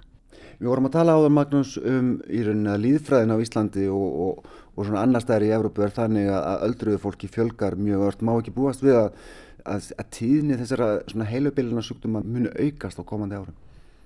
Við 0.56 0.70
vorum 0.70 0.88
að 0.88 0.94
tala 0.96 1.16
á 1.16 1.20
það 1.20 1.34
Magnús 1.36 1.72
um 1.80 2.12
í 2.32 2.42
rauninni 2.46 2.72
að 2.72 2.84
líðfræðin 2.86 3.34
á 3.36 3.44
Íslandi 3.44 3.88
og, 3.92 4.06
og, 4.26 4.54
og 4.76 4.88
svona 4.88 5.02
annar 5.04 5.24
staðar 5.24 5.46
í 5.48 5.52
Evrópu 5.58 5.84
er 5.84 5.96
þannig 5.96 6.30
að 6.32 6.64
öldruðu 6.70 7.02
fólki 7.04 7.30
fjölgar 7.32 7.76
mjög 7.80 8.06
öll. 8.08 8.22
Má 8.24 8.32
ekki 8.38 8.54
búast 8.56 8.84
við 8.86 8.96
að, 9.02 9.10
að, 9.68 9.90
að 10.00 10.12
tíðni 10.16 10.60
þessara 10.62 11.84
sjúkduma 11.90 12.24
muni 12.24 12.54
aukast 12.56 13.02
á 13.02 13.04
komandi 13.04 13.40
árum? 13.40 13.58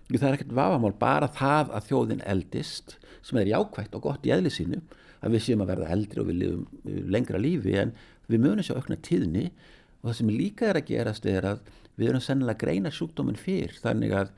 Það 0.10 0.26
er 0.26 0.38
ekkert 0.40 0.56
vafamál, 0.58 0.96
bara 0.98 1.30
það 1.30 1.76
að 1.78 1.90
þjóðin 1.92 2.24
eldist 2.26 2.96
sem 3.22 3.38
er 3.38 3.52
jákvægt 3.52 3.94
og 3.94 4.08
gott 4.08 4.26
í 4.26 4.34
eðli 4.34 4.50
sínu 4.50 4.80
að 5.22 5.36
við 5.36 5.44
séum 5.46 5.62
að 5.62 5.76
verða 5.76 5.92
eldri 5.94 6.24
og 6.24 6.30
við 6.32 6.40
lifum 6.40 7.04
lengra 7.14 7.42
lífi 7.42 7.76
en 7.78 7.92
við 8.26 8.42
munum 8.42 8.66
sjá 8.66 8.74
aukna 8.80 8.98
tíðni 9.06 9.52
og 10.00 10.10
það 10.10 10.18
sem 10.18 10.32
líka 10.34 10.70
er 10.72 10.80
að 10.80 10.90
gerast 10.90 11.28
er 11.30 11.46
að 11.46 11.62
við 12.00 12.14
erum 12.14 12.24
sennilega 12.24 12.58
að 12.58 12.64
greina 12.64 12.94
sjúkdóminn 12.96 13.40
fyrr 13.40 13.76
þannig 13.84 14.16
að 14.16 14.32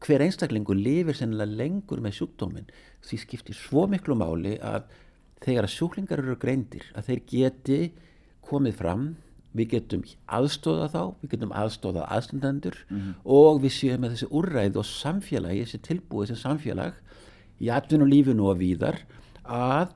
hver 0.00 0.24
einstaklingur 0.24 0.78
lifir 0.78 1.16
sennilega 1.16 1.58
lengur 1.62 2.02
með 2.02 2.18
sjúkdóminn 2.18 2.70
því 3.06 3.22
skiptir 3.24 3.58
svo 3.58 3.86
miklu 3.90 4.16
máli 4.18 4.56
að 4.58 4.88
þegar 5.44 5.68
að 5.68 5.74
sjúklingar 5.74 6.22
eru 6.22 6.38
greindir 6.40 6.86
að 6.94 7.10
þeir 7.10 7.22
geti 7.32 7.80
komið 8.50 8.78
fram 8.80 9.04
við 9.56 9.72
getum 9.74 10.02
aðstóða 10.30 10.88
þá 10.92 11.00
við 11.22 11.32
getum 11.34 11.54
aðstóða 11.58 12.06
aðstandendur 12.14 12.76
mm 12.88 12.98
-hmm. 12.98 13.14
og 13.24 13.62
við 13.64 13.72
séum 13.76 14.04
með 14.04 14.14
þessi 14.14 14.28
úrræð 14.30 14.76
og 14.78 14.86
samfélagi, 14.86 15.64
þessi 15.64 15.80
tilbúið 15.88 16.30
sem 16.30 16.40
samfélag 16.44 16.94
í 17.60 17.70
atvinnu 17.70 18.06
lífinu 18.06 18.46
og 18.50 18.60
víðar 18.60 19.00
að 19.44 19.90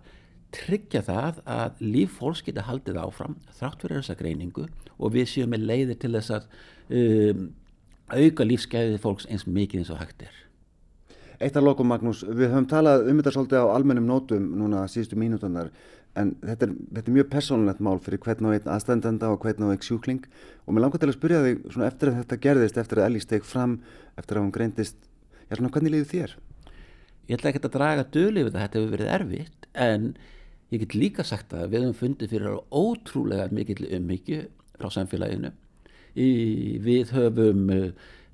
tryggja 0.55 1.03
það 1.05 1.43
að 1.51 1.83
líf 1.83 2.17
fólks 2.21 2.45
geta 2.47 2.65
haldið 2.69 3.01
áfram 3.03 3.37
þrátt 3.59 3.83
fyrir 3.83 4.01
þessa 4.01 4.19
greiningu 4.19 4.69
og 4.95 5.15
við 5.15 5.29
séum 5.33 5.53
með 5.55 5.69
leiðir 5.71 6.01
til 6.03 6.13
þess 6.15 6.35
að 6.39 6.49
um, 7.01 7.45
auka 8.15 8.47
lífsgæðið 8.47 9.03
fólks 9.03 9.29
eins 9.31 9.47
mikið 9.49 9.83
eins 9.83 9.93
og 9.95 10.01
hægt 10.03 10.27
er. 10.29 10.41
Eitt 11.43 11.57
af 11.59 11.65
lokum 11.67 11.91
Magnús, 11.91 12.23
við 12.23 12.53
höfum 12.53 12.69
talað 12.71 13.09
um 13.11 13.19
þetta 13.19 13.35
svolítið 13.35 13.67
á 13.67 13.75
almennum 13.75 14.07
nótum 14.07 14.47
núna 14.61 14.85
síðustu 14.91 15.19
mínutunar 15.19 15.73
en 16.15 16.31
þetta 16.45 16.69
er, 16.69 16.75
þetta 16.95 17.11
er 17.11 17.17
mjög 17.17 17.31
persónulegt 17.33 17.83
mál 17.83 17.99
fyrir 18.03 18.23
hvern 18.23 18.49
og 18.49 18.55
einn 18.55 18.71
aðstændenda 18.71 19.31
og 19.35 19.43
hvern 19.43 19.67
og 19.67 19.73
einn 19.75 19.83
sjúkling 19.83 20.23
og 20.65 20.77
mér 20.77 20.85
langar 20.87 21.03
til 21.03 21.11
að 21.11 21.17
spyrja 21.17 21.41
þig 21.43 21.65
svona 21.75 21.89
eftir 21.91 22.13
að 22.13 22.21
þetta 22.21 22.39
gerðist, 22.45 22.79
eftir 22.79 23.01
að 23.01 23.09
Elli 23.09 23.23
steg 23.25 23.49
fram, 23.49 23.81
eftir 24.21 24.39
að 24.39 24.47
hún 24.47 24.55
greindist, 24.55 25.09
já 25.49 25.57
svona 25.57 25.73
hvernig 25.75 25.97
liður 25.97 26.13
þér? 26.13 26.37
Ég 27.25 27.39
ætla 27.39 27.51
ekki 27.51 27.65
að 27.65 27.75
draga 27.75 28.07
döli 28.15 28.45
við 28.45 28.53
það, 28.53 28.63
þetta 28.63 28.79
hefur 28.79 28.95
verið 28.95 29.13
erfitt 29.17 29.69
en 29.75 30.09
ég 30.73 30.85
get 30.85 30.97
líka 30.97 31.25
sagt 31.27 31.53
að 31.57 31.73
við 31.73 31.85
höfum 31.85 32.01
fundið 32.01 32.35
fyrir 32.35 32.59
ótrúlega 32.73 33.51
mikill 33.55 33.85
umhyggju 33.99 34.47
frá 34.79 34.91
samfélaginu 34.93 35.53
Í, 36.15 36.79
við 36.79 37.11
höfum 37.11 37.71
eh, 37.75 37.89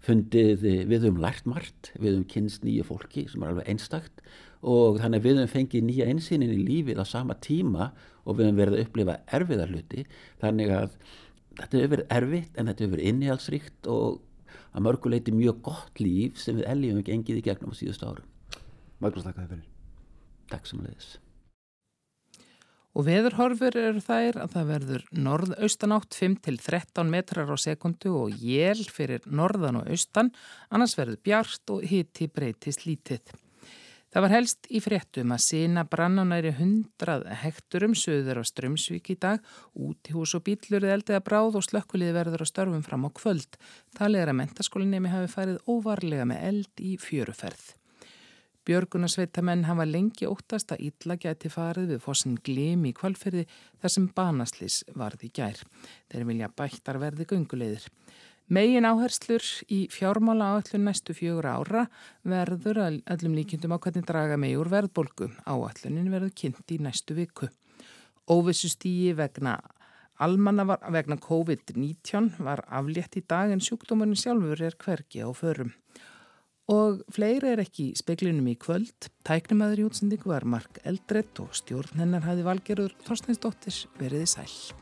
fundið, 0.04 0.66
við 0.88 1.06
höfum 1.06 1.20
lært 1.22 1.46
margt, 1.48 1.90
við 1.96 2.12
höfum 2.12 2.26
kynst 2.28 2.64
nýja 2.66 2.84
fólki 2.84 3.24
sem 3.30 3.40
er 3.40 3.54
alveg 3.54 3.70
einstakt 3.72 4.20
og 4.60 5.00
þannig 5.00 5.24
við 5.24 5.40
höfum 5.40 5.52
fengið 5.54 5.86
nýja 5.86 6.08
einsýnin 6.12 6.52
í 6.52 6.60
lífið 6.60 7.00
á 7.00 7.04
sama 7.08 7.38
tíma 7.40 7.90
og 8.26 8.36
við 8.36 8.50
höfum 8.50 8.60
verið 8.60 8.76
að 8.76 8.84
upplifa 8.84 9.16
erfiðar 9.38 9.72
hluti 9.72 10.04
þannig 10.42 10.74
að 10.76 10.98
þetta 11.56 11.80
hefur 11.80 11.94
verið 11.94 12.12
erfitt 12.18 12.60
en 12.60 12.70
þetta 12.70 12.84
hefur 12.84 12.94
verið 12.96 13.10
innihalsríkt 13.14 13.90
og 13.92 14.20
að 14.70 14.86
mörguleiti 14.86 15.34
mjög 15.34 15.64
gott 15.66 16.02
líf 16.02 16.38
sem 16.40 16.60
við 16.60 16.68
elljum 16.70 17.00
ekki 17.00 17.16
engið 17.16 17.40
í 17.40 17.46
gegnum 17.48 17.74
á 17.74 17.80
síðust 17.80 18.04
árum. 18.06 18.28
Magnús, 19.00 19.24
takk 19.24 19.40
að 19.40 19.42
þið 19.42 19.52
fyrir. 19.56 19.66
Takk 20.52 20.70
sem 20.70 20.84
leiðis. 20.84 21.10
Og 22.98 23.06
veðurhorfur 23.06 23.76
eru 23.78 24.00
þær 24.02 24.40
að 24.42 24.56
það 24.56 24.70
verður 24.72 25.04
norðaustanátt 25.14 26.16
5-13 26.18 27.12
metrar 27.12 27.52
á 27.52 27.56
sekundu 27.60 28.16
og 28.18 28.34
jél 28.34 28.82
fyrir 28.90 29.22
norðan 29.30 29.78
og 29.82 29.92
austan, 29.92 30.32
annars 30.74 30.96
verður 30.98 31.22
bjart 31.22 31.70
og 31.70 31.86
hiti 31.86 32.26
breytist 32.26 32.88
lítið. 32.88 33.30
Það 34.10 34.24
var 34.24 34.32
helst 34.34 34.66
í 34.74 34.80
fréttum 34.82 35.30
að 35.30 35.42
sína 35.44 35.84
brannanæri 35.86 36.50
100 36.50 37.36
hekturum 37.44 37.92
söður 37.94 38.40
á 38.42 38.44
Strömsvík 38.48 39.12
í 39.14 39.18
dag, 39.22 39.38
út 39.78 40.10
í 40.10 40.16
hús 40.16 40.34
og 40.34 40.42
bílur 40.48 40.82
eldiða 40.82 41.22
bráð 41.22 41.60
og 41.60 41.68
slökkulið 41.68 42.16
verður 42.18 42.42
á 42.42 42.50
störfum 42.50 42.82
fram 42.82 43.06
á 43.06 43.10
kvöld. 43.14 43.54
Talið 43.94 44.24
er 44.24 44.32
að 44.32 44.40
mentaskólinni 44.42 45.14
hafi 45.14 45.30
farið 45.30 45.62
óvarlega 45.70 46.26
með 46.26 46.42
eld 46.50 46.82
í 46.82 46.96
fjöruferð. 46.98 47.76
Björgunarsveitamenn 48.70 49.64
hafa 49.66 49.82
lengi 49.82 50.28
óttast 50.30 50.70
að 50.70 50.84
ítla 50.86 51.16
gæti 51.18 51.48
farið 51.50 51.88
við 51.90 52.02
fossin 52.04 52.36
glim 52.46 52.84
í 52.86 52.92
kvalferði 52.94 53.42
þar 53.82 53.92
sem 53.96 54.04
banaslis 54.14 54.76
varði 54.94 55.30
gær. 55.34 55.58
Þeir 56.12 56.26
vilja 56.28 56.48
bættar 56.54 57.00
verði 57.02 57.26
gungulegðir. 57.32 57.88
Megin 58.54 58.86
áherslur 58.86 59.42
í 59.74 59.80
fjármála 59.90 60.52
áallun 60.52 60.86
næstu 60.86 61.16
fjögur 61.18 61.48
ára 61.50 61.82
verður 62.22 62.80
öllum 62.84 63.34
líkjundum 63.40 63.74
á 63.74 63.78
hvernig 63.82 64.06
draga 64.06 64.38
megjur 64.38 64.70
verðbolgu. 64.70 65.32
Áallunin 65.50 66.12
verður 66.14 66.32
kynnt 66.42 66.70
í 66.70 66.78
næstu 66.78 67.18
viku. 67.18 67.50
Óvissustígi 68.30 69.16
vegna 69.18 69.56
almanna 70.22 70.68
var, 70.70 70.86
vegna 70.94 71.18
COVID-19 71.18 72.36
var 72.38 72.62
aflétt 72.70 73.18
í 73.18 73.26
dag 73.26 73.50
en 73.50 73.62
sjúkdómanin 73.66 74.18
sjálfur 74.18 74.62
er 74.62 74.78
hvergi 74.78 75.26
á 75.26 75.30
förum. 75.34 75.74
Og 76.70 77.00
fleiri 77.10 77.50
er 77.50 77.62
ekki 77.64 77.88
í 77.90 77.96
speklinum 77.98 78.46
í 78.52 78.54
kvöld. 78.60 79.08
Tæknimaður 79.26 79.82
í 79.82 79.86
útsendingu 79.88 80.30
var 80.30 80.46
Mark 80.46 80.78
Eldredd 80.86 81.42
og 81.42 81.56
stjórn 81.58 81.98
hennar 81.98 82.22
hæði 82.28 82.46
valgerur 82.46 82.94
Þorsteinsdóttir 83.08 83.82
veriði 83.98 84.30
sæl. 84.30 84.79